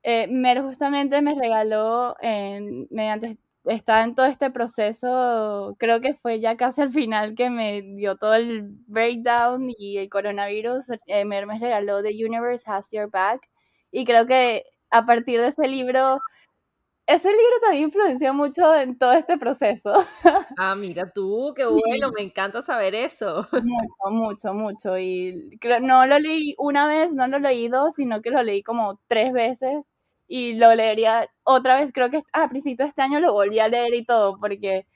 Eh, 0.03 0.27
Mer 0.29 0.61
justamente 0.61 1.23
me 1.23 1.33
regaló, 1.33 2.15
mediante, 2.21 3.39
estaba 3.65 4.03
en 4.03 4.13
todo 4.13 4.27
este 4.27 4.51
proceso, 4.51 5.75
creo 5.79 5.99
que 5.99 6.13
fue 6.13 6.39
ya 6.39 6.55
casi 6.55 6.81
al 6.81 6.91
final 6.91 7.33
que 7.33 7.49
me 7.49 7.81
dio 7.81 8.15
todo 8.15 8.35
el 8.35 8.61
breakdown 8.85 9.71
y 9.75 9.97
el 9.97 10.07
coronavirus, 10.09 10.91
eh, 11.07 11.25
Mer 11.25 11.47
me 11.47 11.57
regaló 11.57 12.03
The 12.03 12.11
Universe 12.23 12.63
Has 12.67 12.91
Your 12.91 13.09
Back 13.09 13.49
y 13.91 14.05
creo 14.05 14.27
que 14.27 14.65
a 14.91 15.07
partir 15.07 15.41
de 15.41 15.47
ese 15.47 15.67
libro, 15.67 16.19
ese 17.07 17.29
libro 17.29 17.59
también 17.61 17.83
influenció 17.83 18.33
mucho 18.33 18.75
en 18.75 18.97
todo 18.97 19.13
este 19.13 19.37
proceso. 19.37 19.93
Ah, 20.57 20.75
mira 20.75 21.11
tú, 21.13 21.53
qué 21.55 21.65
bueno, 21.65 22.11
me 22.15 22.23
encanta 22.23 22.61
saber 22.61 22.95
eso. 22.95 23.47
Mucho, 23.51 24.09
mucho, 24.09 24.53
mucho. 24.53 24.97
Y 24.97 25.59
no 25.81 26.05
lo 26.05 26.19
leí 26.19 26.55
una 26.57 26.87
vez, 26.87 27.13
no 27.13 27.27
lo 27.27 27.39
leí 27.39 27.67
dos, 27.67 27.95
sino 27.95 28.21
que 28.21 28.31
lo 28.31 28.41
leí 28.41 28.63
como 28.63 28.99
tres 29.07 29.33
veces 29.33 29.83
y 30.27 30.53
lo 30.55 30.73
leería 30.75 31.29
otra 31.43 31.77
vez, 31.79 31.91
creo 31.93 32.09
que 32.09 32.21
a 32.33 32.49
principios 32.49 32.87
de 32.87 32.89
este 32.89 33.01
año 33.01 33.19
lo 33.19 33.33
volví 33.33 33.59
a 33.59 33.67
leer 33.67 33.93
y 33.93 34.05
todo, 34.05 34.37
porque 34.39 34.87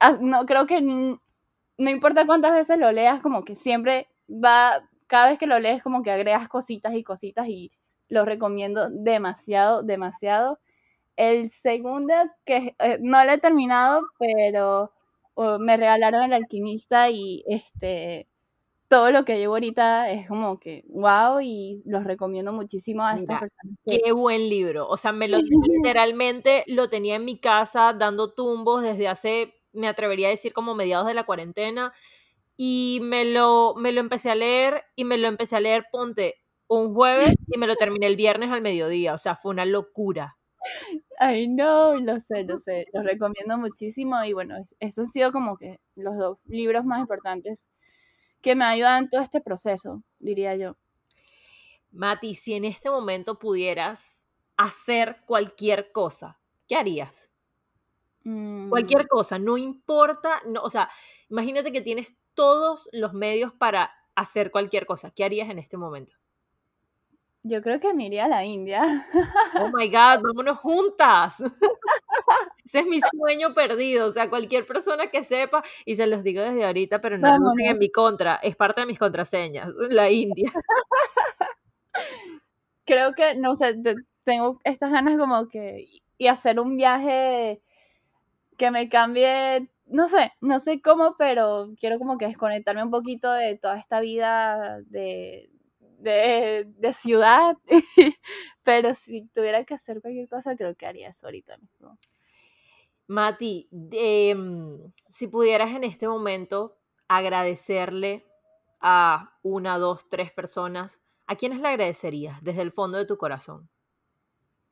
ah, 0.00 0.18
no 0.20 0.46
creo 0.46 0.66
que 0.66 0.80
no 0.80 1.90
importa 1.90 2.26
cuántas 2.26 2.54
veces 2.54 2.78
lo 2.78 2.92
leas, 2.92 3.20
como 3.20 3.44
que 3.44 3.54
siempre 3.56 4.08
va, 4.28 4.88
cada 5.06 5.28
vez 5.28 5.38
que 5.38 5.46
lo 5.46 5.58
lees 5.58 5.82
como 5.82 6.02
que 6.02 6.10
agregas 6.10 6.48
cositas 6.48 6.94
y 6.94 7.02
cositas 7.04 7.48
y 7.48 7.72
lo 8.08 8.24
recomiendo 8.24 8.90
demasiado, 8.90 9.82
demasiado. 9.82 10.58
El 11.16 11.50
segundo, 11.50 12.14
que 12.44 12.74
eh, 12.78 12.98
no 13.00 13.24
lo 13.24 13.32
he 13.32 13.38
terminado, 13.38 14.02
pero 14.18 14.92
oh, 15.34 15.58
me 15.58 15.76
regalaron 15.76 16.24
El 16.24 16.32
Alquimista 16.32 17.10
y 17.10 17.44
este 17.46 18.28
todo 18.88 19.10
lo 19.10 19.24
que 19.24 19.38
llevo 19.38 19.54
ahorita 19.54 20.10
es 20.10 20.28
como 20.28 20.60
que 20.60 20.84
wow 20.86 21.40
y 21.40 21.82
los 21.84 22.04
recomiendo 22.04 22.52
muchísimo 22.52 23.04
a 23.04 23.16
estas 23.16 23.40
personas. 23.40 23.76
Qué 23.84 24.12
buen 24.12 24.48
libro. 24.48 24.86
O 24.88 24.96
sea, 24.96 25.10
me 25.12 25.26
lo 25.26 25.38
literalmente 25.82 26.64
lo 26.68 26.88
tenía 26.88 27.16
en 27.16 27.24
mi 27.24 27.38
casa 27.38 27.92
dando 27.92 28.32
tumbos 28.34 28.82
desde 28.82 29.08
hace, 29.08 29.54
me 29.72 29.88
atrevería 29.88 30.28
a 30.28 30.30
decir 30.30 30.52
como 30.52 30.74
mediados 30.74 31.06
de 31.06 31.14
la 31.14 31.24
cuarentena 31.24 31.92
y 32.56 33.00
me 33.02 33.24
lo, 33.24 33.74
me 33.76 33.90
lo 33.90 34.00
empecé 34.00 34.30
a 34.30 34.36
leer 34.36 34.84
y 34.94 35.04
me 35.04 35.18
lo 35.18 35.26
empecé 35.28 35.56
a 35.56 35.60
leer, 35.60 35.86
ponte, 35.90 36.36
un 36.68 36.94
jueves 36.94 37.34
y 37.48 37.58
me 37.58 37.66
lo 37.66 37.76
terminé 37.76 38.06
el 38.06 38.16
viernes 38.16 38.50
al 38.50 38.62
mediodía. 38.62 39.14
O 39.14 39.18
sea, 39.18 39.36
fue 39.36 39.50
una 39.50 39.64
locura. 39.64 40.36
Ay, 41.18 41.48
no, 41.48 41.96
lo 41.96 42.20
sé, 42.20 42.44
lo 42.44 42.58
sé. 42.58 42.86
Los 42.92 43.04
recomiendo 43.04 43.58
muchísimo 43.58 44.22
y 44.24 44.32
bueno, 44.32 44.56
esos 44.80 44.98
han 44.98 45.06
sido 45.06 45.32
como 45.32 45.56
que 45.56 45.80
los 45.94 46.16
dos 46.16 46.38
libros 46.46 46.84
más 46.84 47.00
importantes 47.00 47.68
que 48.40 48.54
me 48.54 48.64
ayudan 48.64 49.04
en 49.04 49.10
todo 49.10 49.22
este 49.22 49.40
proceso, 49.40 50.02
diría 50.18 50.56
yo. 50.56 50.76
Mati, 51.92 52.34
si 52.34 52.54
en 52.54 52.64
este 52.64 52.90
momento 52.90 53.38
pudieras 53.38 54.24
hacer 54.56 55.18
cualquier 55.26 55.92
cosa, 55.92 56.40
¿qué 56.68 56.76
harías? 56.76 57.30
Mm. 58.24 58.68
Cualquier 58.68 59.06
cosa, 59.08 59.38
no 59.38 59.58
importa, 59.58 60.42
no, 60.46 60.62
o 60.62 60.70
sea, 60.70 60.90
imagínate 61.30 61.72
que 61.72 61.82
tienes 61.82 62.16
todos 62.34 62.88
los 62.92 63.12
medios 63.12 63.52
para 63.52 63.92
hacer 64.14 64.50
cualquier 64.50 64.86
cosa. 64.86 65.10
¿Qué 65.10 65.24
harías 65.24 65.50
en 65.50 65.58
este 65.58 65.76
momento? 65.76 66.14
Yo 67.46 67.60
creo 67.60 67.78
que 67.78 67.92
me 67.92 68.06
iría 68.06 68.24
a 68.24 68.28
la 68.28 68.42
India. 68.42 69.06
Oh 69.60 69.70
my 69.70 69.86
God, 69.88 70.22
vámonos 70.22 70.58
juntas. 70.60 71.36
Ese 72.64 72.80
es 72.80 72.86
mi 72.86 73.00
sueño 73.00 73.52
perdido. 73.52 74.06
O 74.06 74.10
sea, 74.10 74.30
cualquier 74.30 74.66
persona 74.66 75.10
que 75.10 75.22
sepa, 75.22 75.62
y 75.84 75.96
se 75.96 76.06
los 76.06 76.22
digo 76.22 76.42
desde 76.42 76.64
ahorita, 76.64 77.02
pero 77.02 77.18
no 77.18 77.38
lo 77.38 77.52
en 77.58 77.78
mi 77.78 77.90
contra, 77.90 78.36
es 78.36 78.56
parte 78.56 78.80
de 78.80 78.86
mis 78.86 78.98
contraseñas, 78.98 79.74
la 79.90 80.10
India. 80.10 80.50
Creo 82.86 83.12
que, 83.12 83.34
no 83.34 83.56
sé, 83.56 83.76
tengo 84.24 84.58
estas 84.64 84.90
ganas 84.90 85.18
como 85.18 85.46
que, 85.48 85.86
y 86.16 86.26
hacer 86.28 86.58
un 86.58 86.78
viaje 86.78 87.60
que 88.56 88.70
me 88.70 88.88
cambie, 88.88 89.68
no 89.86 90.08
sé, 90.08 90.32
no 90.40 90.60
sé 90.60 90.80
cómo, 90.80 91.16
pero 91.18 91.74
quiero 91.78 91.98
como 91.98 92.16
que 92.16 92.26
desconectarme 92.26 92.82
un 92.82 92.90
poquito 92.90 93.30
de 93.32 93.58
toda 93.58 93.78
esta 93.78 94.00
vida 94.00 94.80
de, 94.86 95.50
de, 96.04 96.64
de 96.66 96.92
ciudad, 96.92 97.56
pero 98.62 98.94
si 98.94 99.26
tuviera 99.34 99.64
que 99.64 99.74
hacer 99.74 100.00
cualquier 100.00 100.28
cosa, 100.28 100.56
creo 100.56 100.76
que 100.76 100.86
haría 100.86 101.08
eso 101.08 101.26
ahorita 101.26 101.56
mismo. 101.58 101.98
Mati, 103.06 103.68
em, 103.92 104.92
si 105.08 105.26
pudieras 105.26 105.70
en 105.70 105.84
este 105.84 106.08
momento 106.08 106.76
agradecerle 107.08 108.24
a 108.80 109.32
una, 109.42 109.78
dos, 109.78 110.08
tres 110.08 110.30
personas, 110.32 111.02
¿a 111.26 111.36
quiénes 111.36 111.60
le 111.60 111.68
agradecerías 111.68 112.42
desde 112.42 112.62
el 112.62 112.72
fondo 112.72 112.96
de 112.98 113.06
tu 113.06 113.18
corazón? 113.18 113.68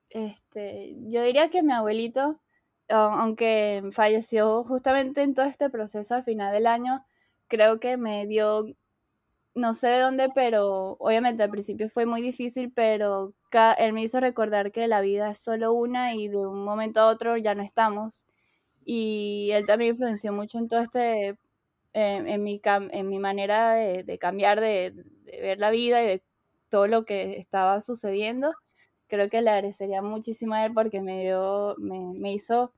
Este, 0.08 0.94
yo 1.08 1.22
diría 1.22 1.50
que 1.50 1.62
mi 1.62 1.72
abuelito, 1.72 2.40
aunque 2.88 3.82
falleció 3.92 4.64
justamente 4.64 5.22
en 5.22 5.34
todo 5.34 5.46
este 5.46 5.70
proceso 5.70 6.14
al 6.14 6.24
final 6.24 6.52
del 6.52 6.66
año, 6.66 7.04
creo 7.48 7.80
que 7.80 7.96
me 7.96 8.26
dio 8.26 8.64
no 9.54 9.74
sé 9.74 9.88
de 9.88 10.00
dónde, 10.00 10.30
pero 10.34 10.96
obviamente 10.98 11.42
al 11.42 11.50
principio 11.50 11.90
fue 11.90 12.06
muy 12.06 12.22
difícil, 12.22 12.72
pero 12.74 13.34
él 13.78 13.92
me 13.92 14.02
hizo 14.02 14.20
recordar 14.20 14.72
que 14.72 14.88
la 14.88 15.00
vida 15.00 15.30
es 15.30 15.38
solo 15.38 15.72
una 15.72 16.14
y 16.14 16.28
de 16.28 16.38
un 16.46 16.64
momento 16.64 17.00
a 17.00 17.08
otro 17.08 17.36
ya 17.36 17.54
no 17.54 17.62
estamos. 17.62 18.26
Y 18.84 19.50
él 19.52 19.66
también 19.66 19.92
influenció 19.92 20.32
mucho 20.32 20.58
en 20.58 20.68
todo 20.68 20.80
este, 20.80 21.36
en, 21.92 22.42
mi 22.42 22.60
en 22.64 23.08
mi 23.08 23.18
manera 23.18 23.72
de, 23.74 24.18
cambiar, 24.18 24.60
de, 24.60 24.94
ver 25.26 25.58
la 25.58 25.70
vida 25.70 26.02
y 26.02 26.06
de 26.06 26.22
todo 26.68 26.86
lo 26.86 27.04
que 27.04 27.38
estaba 27.38 27.80
sucediendo. 27.80 28.54
Creo 29.08 29.28
que 29.28 29.42
le 29.42 29.50
agradecería 29.50 30.02
muchísimo 30.02 30.54
a 30.54 30.64
él 30.64 30.72
porque 30.74 31.00
me 31.02 31.22
dio, 31.22 31.76
me, 31.78 32.32
hizo 32.32 32.72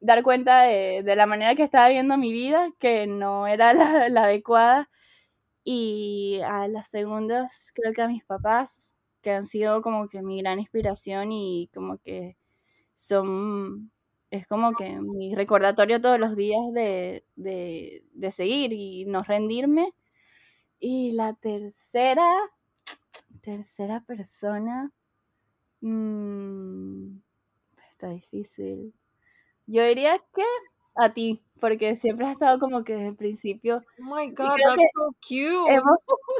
dar 0.00 0.22
cuenta 0.22 0.62
de, 0.62 1.02
la 1.16 1.26
manera 1.26 1.54
que 1.56 1.64
estaba 1.64 1.88
viendo 1.88 2.16
mi 2.16 2.32
vida, 2.32 2.70
que 2.78 3.06
no 3.08 3.46
era 3.48 3.74
la 4.08 4.24
adecuada 4.24 4.88
y 5.64 6.40
a 6.44 6.68
las 6.68 6.88
segundas, 6.88 7.72
creo 7.74 7.92
que 7.92 8.02
a 8.02 8.08
mis 8.08 8.24
papás, 8.24 8.96
que 9.22 9.30
han 9.30 9.46
sido 9.46 9.82
como 9.82 10.08
que 10.08 10.22
mi 10.22 10.40
gran 10.40 10.58
inspiración 10.58 11.32
y 11.32 11.70
como 11.74 11.98
que 11.98 12.36
son, 12.94 13.92
es 14.30 14.46
como 14.46 14.72
que 14.74 15.00
mi 15.00 15.34
recordatorio 15.34 16.00
todos 16.00 16.18
los 16.18 16.36
días 16.36 16.72
de, 16.72 17.24
seguir 18.30 18.72
y 18.72 19.04
no 19.06 19.22
rendirme. 19.22 19.94
Y 20.80 21.12
la 21.12 21.34
tercera, 21.34 22.28
tercera 23.40 24.00
persona, 24.04 24.92
mm, 25.80 27.18
está 27.90 28.08
difícil. 28.08 28.94
Yo 29.66 29.84
diría 29.84 30.18
que 30.34 30.44
a 30.96 31.12
ti, 31.12 31.40
porque 31.62 31.94
siempre 31.94 32.26
has 32.26 32.32
estado 32.32 32.58
como 32.58 32.82
que 32.82 32.94
desde 32.94 33.06
el 33.10 33.14
principio. 33.14 33.84
Oh 34.00 34.16
my 34.16 34.28
God, 34.30 34.56
that's 34.60 34.90
so 34.96 35.14
cute. 35.20 35.72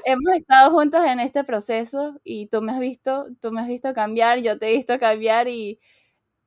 Hemos, 0.05 0.37
estado 0.37 0.73
juntos 0.73 1.01
en 1.05 1.21
este 1.21 1.45
proceso 1.45 2.21
y 2.25 2.49
tú 2.49 2.61
me 2.61 2.73
has 2.73 2.81
visto, 2.81 3.29
tú 3.41 3.53
me 3.53 3.61
has 3.61 3.69
visto 3.69 3.95
cambiar, 3.95 4.41
yo 4.41 4.59
te 4.59 4.69
he 4.69 4.77
visto 4.77 4.99
cambiar 4.99 5.47
y 5.47 5.79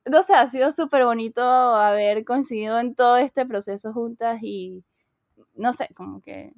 no 0.04 0.22
sé, 0.22 0.34
ha 0.34 0.46
sido 0.48 0.72
súper 0.72 1.06
bonito 1.06 1.40
haber 1.42 2.26
coincidido 2.26 2.78
en 2.78 2.94
todo 2.94 3.16
este 3.16 3.46
proceso 3.46 3.94
juntas 3.94 4.40
y 4.42 4.84
no 5.54 5.72
sé, 5.72 5.88
como 5.94 6.20
que 6.20 6.52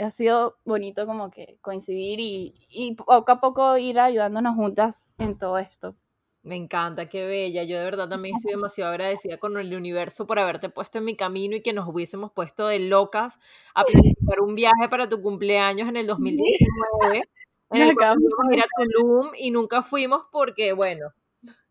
ha 0.00 0.10
sido 0.10 0.56
bonito 0.64 1.04
como 1.06 1.30
que 1.30 1.58
coincidir 1.60 2.18
y, 2.18 2.66
y 2.70 2.94
poco 2.94 3.30
a 3.30 3.40
poco 3.42 3.76
ir 3.76 4.00
ayudándonos 4.00 4.54
juntas 4.54 5.10
en 5.18 5.36
todo 5.36 5.58
esto. 5.58 5.94
Me 6.44 6.56
encanta, 6.56 7.08
qué 7.08 7.24
bella. 7.26 7.62
Yo 7.62 7.78
de 7.78 7.84
verdad 7.84 8.08
también 8.08 8.34
estoy 8.36 8.52
demasiado 8.52 8.90
agradecida 8.90 9.38
con 9.38 9.56
el 9.58 9.74
universo 9.74 10.26
por 10.26 10.38
haberte 10.38 10.68
puesto 10.68 10.98
en 10.98 11.04
mi 11.04 11.16
camino 11.16 11.56
y 11.56 11.62
que 11.62 11.72
nos 11.72 11.88
hubiésemos 11.88 12.32
puesto 12.32 12.66
de 12.66 12.80
locas 12.80 13.38
a 13.74 13.84
planificar 13.84 14.40
un 14.40 14.54
viaje 14.54 14.88
para 14.90 15.08
tu 15.08 15.22
cumpleaños 15.22 15.88
en 15.88 15.96
el 15.96 16.06
2019. 16.08 17.22
En 17.70 17.82
el 17.82 17.94
cual 17.96 18.18
a 18.50 18.54
ir 18.54 18.60
a 18.60 18.66
Tulum 18.76 19.30
y 19.38 19.50
nunca 19.50 19.82
fuimos 19.82 20.24
porque, 20.30 20.72
bueno. 20.72 21.08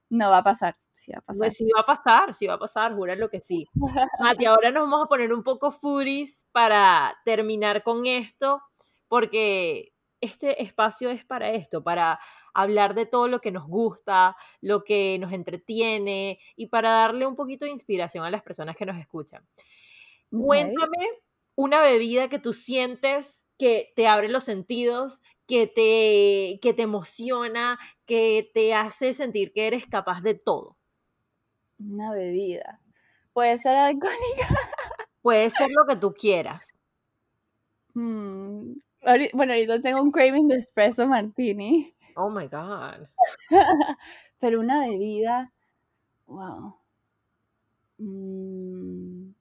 No 0.09 0.29
va 0.31 0.39
a 0.39 0.43
pasar. 0.43 0.77
Sí 0.93 1.11
va 1.11 1.19
a 1.19 1.21
pasar. 1.21 1.39
Pues 1.39 1.57
sí 1.57 1.65
va 1.75 1.81
a 1.81 1.85
pasar, 1.85 2.33
sí 2.33 2.47
va 2.47 2.53
a 2.55 2.59
pasar, 2.59 2.91
lo 2.93 3.29
que 3.29 3.41
sí. 3.41 3.67
Mati, 4.19 4.45
ahora 4.45 4.71
nos 4.71 4.83
vamos 4.83 5.05
a 5.05 5.09
poner 5.09 5.33
un 5.33 5.43
poco 5.43 5.71
furis 5.71 6.47
para 6.51 7.13
terminar 7.25 7.83
con 7.83 8.05
esto, 8.07 8.61
porque 9.07 9.90
este 10.21 10.61
espacio 10.63 11.09
es 11.09 11.25
para 11.25 11.51
esto, 11.51 11.83
para 11.83 12.19
hablar 12.53 12.93
de 12.93 13.05
todo 13.05 13.27
lo 13.27 13.41
que 13.41 13.51
nos 13.51 13.67
gusta, 13.67 14.35
lo 14.61 14.83
que 14.83 15.17
nos 15.19 15.31
entretiene 15.33 16.39
y 16.55 16.67
para 16.67 16.91
darle 16.91 17.25
un 17.25 17.35
poquito 17.35 17.65
de 17.65 17.71
inspiración 17.71 18.23
a 18.23 18.29
las 18.29 18.43
personas 18.43 18.75
que 18.75 18.85
nos 18.85 18.97
escuchan. 18.97 19.45
Cuéntame 20.29 21.09
una 21.55 21.81
bebida 21.81 22.29
que 22.29 22.39
tú 22.39 22.53
sientes 22.53 23.45
que 23.57 23.93
te 23.95 24.07
abre 24.07 24.27
los 24.27 24.43
sentidos, 24.43 25.21
que 25.45 25.67
te, 25.67 26.59
que 26.61 26.73
te 26.73 26.81
emociona, 26.81 27.77
que 28.05 28.49
te 28.53 28.73
hace 28.73 29.13
sentir 29.13 29.53
que 29.53 29.67
eres 29.67 29.85
capaz 29.85 30.21
de 30.21 30.33
todo. 30.33 30.77
Una 31.77 32.11
bebida. 32.11 32.79
Puede 33.33 33.57
ser 33.57 33.75
alcohólica. 33.75 34.47
Puede 35.21 35.49
ser 35.51 35.69
lo 35.71 35.85
que 35.85 35.95
tú 35.95 36.13
quieras. 36.13 36.73
Mm, 37.93 38.79
bueno, 39.33 39.53
ahorita 39.53 39.81
tengo 39.81 40.01
un 40.01 40.11
craving 40.11 40.47
de 40.47 40.57
espresso 40.57 41.07
martini. 41.07 41.93
Oh 42.15 42.29
my 42.29 42.47
God. 42.47 43.07
Pero 44.39 44.59
una 44.59 44.81
bebida, 44.87 45.51
wow. 46.27 46.75
Mm. 47.99 49.35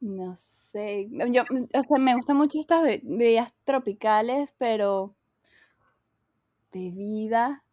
no 0.00 0.36
sé. 0.36 1.08
Yo, 1.30 1.42
o 1.42 1.82
sea, 1.82 1.98
me 1.98 2.14
gustan 2.14 2.36
mucho 2.36 2.60
estas 2.60 2.82
bebidas 2.82 3.54
tropicales, 3.64 4.52
pero 4.58 5.14
bebida. 6.72 7.64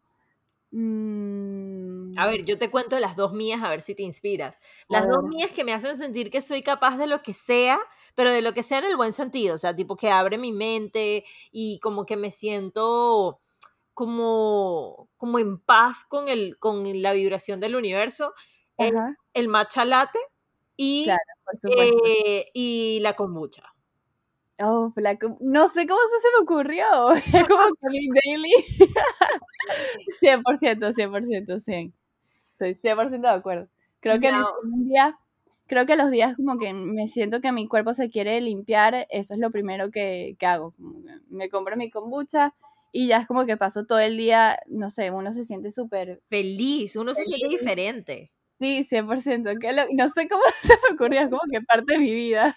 Mm. 0.70 2.18
A 2.18 2.26
ver, 2.26 2.44
yo 2.44 2.58
te 2.58 2.70
cuento 2.70 2.98
las 2.98 3.16
dos 3.16 3.32
mías 3.32 3.62
a 3.62 3.68
ver 3.68 3.82
si 3.82 3.94
te 3.94 4.02
inspiras. 4.02 4.58
Las 4.88 5.06
dos 5.06 5.24
mías 5.24 5.52
que 5.52 5.62
me 5.64 5.72
hacen 5.72 5.96
sentir 5.96 6.30
que 6.30 6.40
soy 6.40 6.62
capaz 6.62 6.96
de 6.96 7.06
lo 7.06 7.22
que 7.22 7.34
sea, 7.34 7.78
pero 8.14 8.30
de 8.30 8.42
lo 8.42 8.54
que 8.54 8.62
sea 8.62 8.78
en 8.78 8.84
el 8.84 8.96
buen 8.96 9.12
sentido, 9.12 9.54
o 9.54 9.58
sea, 9.58 9.74
tipo 9.74 9.96
que 9.96 10.10
abre 10.10 10.38
mi 10.38 10.52
mente 10.52 11.24
y 11.50 11.78
como 11.80 12.06
que 12.06 12.16
me 12.16 12.30
siento 12.30 13.40
como, 13.94 15.08
como 15.16 15.38
en 15.38 15.58
paz 15.58 16.04
con, 16.06 16.28
el, 16.28 16.58
con 16.58 17.02
la 17.02 17.12
vibración 17.12 17.60
del 17.60 17.76
universo. 17.76 18.34
El, 18.76 19.48
matcha 19.48 19.84
latte 19.84 20.18
y, 20.76 21.08
eh, 21.76 22.50
y 22.52 22.98
la 23.00 23.14
kombucha. 23.14 23.74
Oh, 24.60 24.92
no 25.40 25.68
sé 25.68 25.86
cómo 25.86 26.00
se 26.22 26.28
me 26.36 26.42
ocurrió. 26.42 27.12
Es 27.12 27.48
como 27.48 27.66
que 27.80 28.08
daily. 28.24 28.52
100%, 30.20 30.92
100%, 30.92 31.60
100. 31.60 31.94
Estoy 32.52 32.74
100% 32.74 33.20
de 33.20 33.28
acuerdo. 33.28 33.68
Creo 34.00 34.20
que 34.20 34.32
un 34.62 34.88
día 34.88 35.18
creo 35.66 35.86
que 35.86 35.96
los 35.96 36.10
días 36.10 36.36
como 36.36 36.58
que 36.58 36.72
me 36.72 37.08
siento 37.08 37.40
que 37.40 37.52
mi 37.52 37.68
cuerpo 37.68 37.94
se 37.94 38.10
quiere 38.10 38.40
limpiar, 38.40 39.06
eso 39.10 39.34
es 39.34 39.40
lo 39.40 39.50
primero 39.50 39.90
que, 39.90 40.36
hago. 40.42 40.74
me 41.28 41.48
compro 41.48 41.76
mi 41.76 41.90
kombucha 41.90 42.54
y 42.92 43.08
ya 43.08 43.18
es 43.18 43.26
como 43.26 43.44
que 43.44 43.56
paso 43.56 43.86
todo 43.86 43.98
el 43.98 44.16
día, 44.16 44.58
no 44.66 44.88
sé, 44.90 45.10
uno 45.10 45.32
se 45.32 45.44
siente 45.44 45.70
súper... 45.70 46.22
Feliz, 46.28 46.94
uno 46.96 47.12
se 47.12 47.24
siente 47.24 47.48
diferente. 47.48 48.30
Sí, 48.60 48.84
100%. 48.88 49.58
Que 49.58 49.94
no 49.94 50.08
sé 50.10 50.28
cómo 50.28 50.42
se 50.62 50.74
me 50.74 50.94
ocurrió, 50.94 51.20
es 51.20 51.28
como 51.28 51.42
que 51.50 51.60
parte 51.60 51.94
de 51.94 51.98
mi 51.98 52.12
vida. 52.12 52.56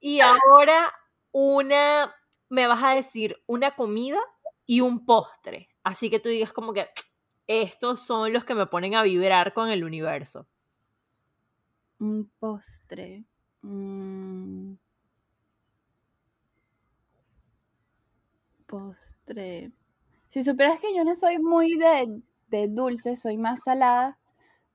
y 0.00 0.20
ahora 0.20 0.92
una, 1.32 2.14
me 2.48 2.66
vas 2.68 2.82
a 2.82 2.94
decir 2.94 3.36
una 3.46 3.74
comida 3.74 4.20
y 4.66 4.80
un 4.80 5.04
postre. 5.04 5.68
Así 5.82 6.10
que 6.10 6.20
tú 6.20 6.28
digas 6.28 6.52
como 6.52 6.72
que 6.72 6.86
estos 7.46 8.06
son 8.06 8.32
los 8.32 8.44
que 8.44 8.54
me 8.54 8.66
ponen 8.66 8.94
a 8.94 9.02
vibrar 9.02 9.52
con 9.52 9.68
el 9.68 9.84
universo. 9.84 10.46
Un 12.04 12.30
postre. 12.38 13.24
Mm. 13.62 14.74
Postre. 18.66 19.72
Si 20.28 20.44
supieras 20.44 20.80
que 20.80 20.94
yo 20.94 21.02
no 21.04 21.16
soy 21.16 21.38
muy 21.38 21.76
de, 21.76 22.20
de 22.48 22.68
dulce, 22.68 23.16
soy 23.16 23.38
más 23.38 23.62
salada, 23.62 24.18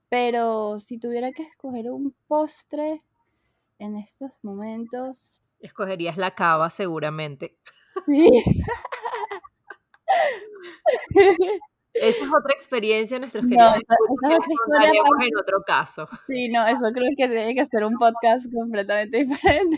pero 0.09 0.79
si 0.79 0.97
tuviera 0.97 1.31
que 1.31 1.43
escoger 1.43 1.91
un 1.91 2.15
postre 2.27 3.03
en 3.77 3.95
estos 3.95 4.43
momentos... 4.43 5.43
Escogerías 5.59 6.17
la 6.17 6.33
cava 6.33 6.71
seguramente. 6.71 7.59
Sí. 8.07 8.43
Esa 12.01 12.23
es 12.23 12.27
otra 12.27 12.53
experiencia 12.53 13.19
nuestros 13.19 13.45
queridos 13.45 13.75
no, 14.27 15.25
en 15.25 15.37
otro 15.37 15.63
caso. 15.65 16.07
Sí, 16.27 16.49
no, 16.49 16.65
eso 16.67 16.91
creo 16.93 17.09
que 17.17 17.27
tiene 17.27 17.55
que 17.55 17.65
ser 17.65 17.83
un 17.83 17.95
podcast 17.97 18.45
completamente 18.53 19.25
diferente. 19.25 19.77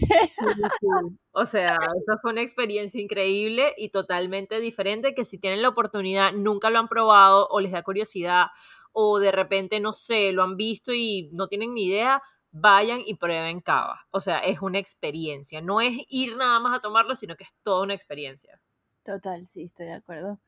O 1.31 1.45
sea, 1.45 1.75
eso 1.75 2.19
fue 2.21 2.31
una 2.31 2.41
experiencia 2.41 3.01
increíble 3.01 3.73
y 3.77 3.89
totalmente 3.89 4.60
diferente 4.60 5.13
que 5.13 5.25
si 5.25 5.38
tienen 5.38 5.62
la 5.62 5.69
oportunidad, 5.69 6.34
nunca 6.34 6.69
lo 6.69 6.79
han 6.79 6.88
probado 6.88 7.47
o 7.49 7.60
les 7.60 7.71
da 7.71 7.84
curiosidad 7.84 8.47
o 8.91 9.19
de 9.19 9.31
repente, 9.31 9.79
no 9.79 9.93
sé, 9.93 10.31
lo 10.34 10.43
han 10.43 10.57
visto 10.57 10.93
y 10.93 11.29
no 11.31 11.47
tienen 11.47 11.73
ni 11.73 11.86
idea, 11.86 12.21
vayan 12.51 13.01
y 13.05 13.15
prueben 13.15 13.62
cava. 13.62 14.05
O 14.12 14.19
sea, 14.19 14.39
es 14.39 14.62
una 14.62 14.79
experiencia. 14.79 15.62
No 15.62 15.81
es 15.81 15.93
ir 16.10 16.36
nada 16.36 16.60
más 16.60 16.77
a 16.77 16.81
tomarlo, 16.81 17.15
sino 17.15 17.36
que 17.36 17.45
es 17.45 17.53
toda 17.63 17.84
una 17.84 17.93
experiencia. 17.93 18.60
Total, 19.03 19.47
sí, 19.47 19.63
estoy 19.63 19.88
de 19.88 19.93
acuerdo. 19.93 20.39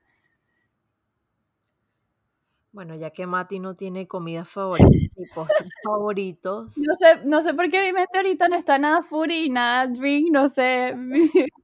Bueno, 2.73 2.95
ya 2.95 3.11
que 3.11 3.27
Mati 3.27 3.59
no 3.59 3.75
tiene 3.75 4.07
comida 4.07 4.45
favoritas 4.45 5.17
y 5.17 5.29
postres 5.33 5.69
favoritos. 5.83 6.75
No 6.77 6.95
sé, 6.95 7.23
no 7.23 7.41
sé 7.43 7.53
por 7.53 7.69
qué 7.69 7.83
mi 7.83 7.93
mente 7.93 8.17
ahorita 8.17 8.49
no 8.49 8.55
está 8.55 8.79
nada 8.79 9.03
furry, 9.03 9.49
nada 9.49 9.87
drink, 9.87 10.29
no 10.31 10.49
sé. 10.49 10.95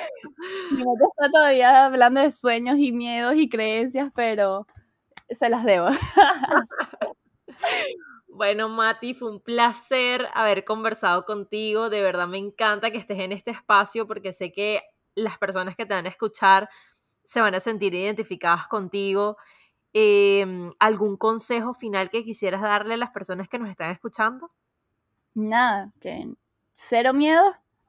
Mi 0.70 0.78
mente 0.78 1.04
está 1.04 1.30
todavía 1.30 1.84
hablando 1.84 2.20
de 2.20 2.30
sueños 2.30 2.78
y 2.78 2.92
miedos 2.92 3.34
y 3.36 3.48
creencias, 3.48 4.10
pero 4.14 4.66
se 5.28 5.48
las 5.48 5.64
debo. 5.64 5.88
Bueno, 8.32 8.70
Mati, 8.70 9.12
fue 9.12 9.28
un 9.30 9.40
placer 9.40 10.26
haber 10.32 10.64
conversado 10.64 11.26
contigo. 11.26 11.90
De 11.90 12.00
verdad 12.00 12.26
me 12.26 12.38
encanta 12.38 12.90
que 12.90 12.96
estés 12.96 13.18
en 13.18 13.32
este 13.32 13.50
espacio 13.50 14.06
porque 14.06 14.32
sé 14.32 14.50
que 14.50 14.80
las 15.14 15.36
personas 15.36 15.76
que 15.76 15.84
te 15.84 15.92
van 15.92 16.06
a 16.06 16.08
escuchar 16.08 16.70
se 17.22 17.42
van 17.42 17.54
a 17.54 17.60
sentir 17.60 17.94
identificadas 17.94 18.66
contigo. 18.66 19.36
Em, 19.92 20.72
¿Algún 20.78 21.16
consejo 21.16 21.74
final 21.74 22.10
que 22.10 22.24
quisieras 22.24 22.62
darle 22.62 22.94
a 22.94 22.98
las 22.98 23.10
personas 23.10 23.48
que 23.48 23.58
nos 23.58 23.70
están 23.70 23.90
escuchando? 23.90 24.50
Nada, 25.34 25.92
que 26.00 26.28
cero 26.72 27.12
miedo 27.12 27.42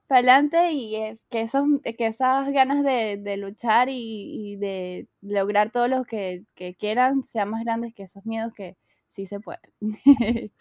para 0.08 0.20
adelante 0.20 0.72
y 0.72 0.96
eh, 0.96 1.20
que, 1.30 1.42
esos, 1.42 1.64
que 1.84 2.08
esas 2.08 2.52
ganas 2.52 2.84
de, 2.84 3.38
luchar 3.38 3.88
y, 3.90 4.58
de 4.58 5.08
lograr 5.22 5.72
todo 5.72 5.88
lo 5.88 6.04
que, 6.04 6.44
que 6.56 6.76
quieran 6.76 7.24
sean 7.24 7.50
más 7.50 7.64
grandes 7.64 7.94
que 7.94 8.04
esos 8.04 8.26
miedos 8.26 8.54
que, 8.54 8.76
sí 9.12 9.26
se 9.26 9.40
puede. 9.40 9.60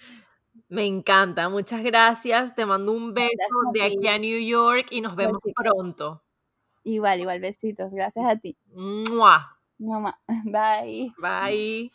Me 0.69 0.85
encanta, 0.85 1.49
muchas 1.49 1.83
gracias. 1.83 2.55
Te 2.55 2.67
mando 2.67 2.93
un 2.93 3.15
beso 3.15 3.57
de 3.73 3.83
aquí 3.83 4.09
a 4.09 4.19
New 4.19 4.41
York 4.41 4.89
y 4.91 5.01
nos 5.01 5.15
vemos 5.17 5.41
pronto. 5.55 6.23
Igual, 6.83 7.21
igual, 7.21 7.41
besitos. 7.41 7.91
Gracias 7.93 8.27
a 8.27 8.37
ti. 8.37 8.57
Mua. 8.73 9.60
Mama. 9.81 10.15
Bye. 10.53 11.15
Bye. 11.19 11.91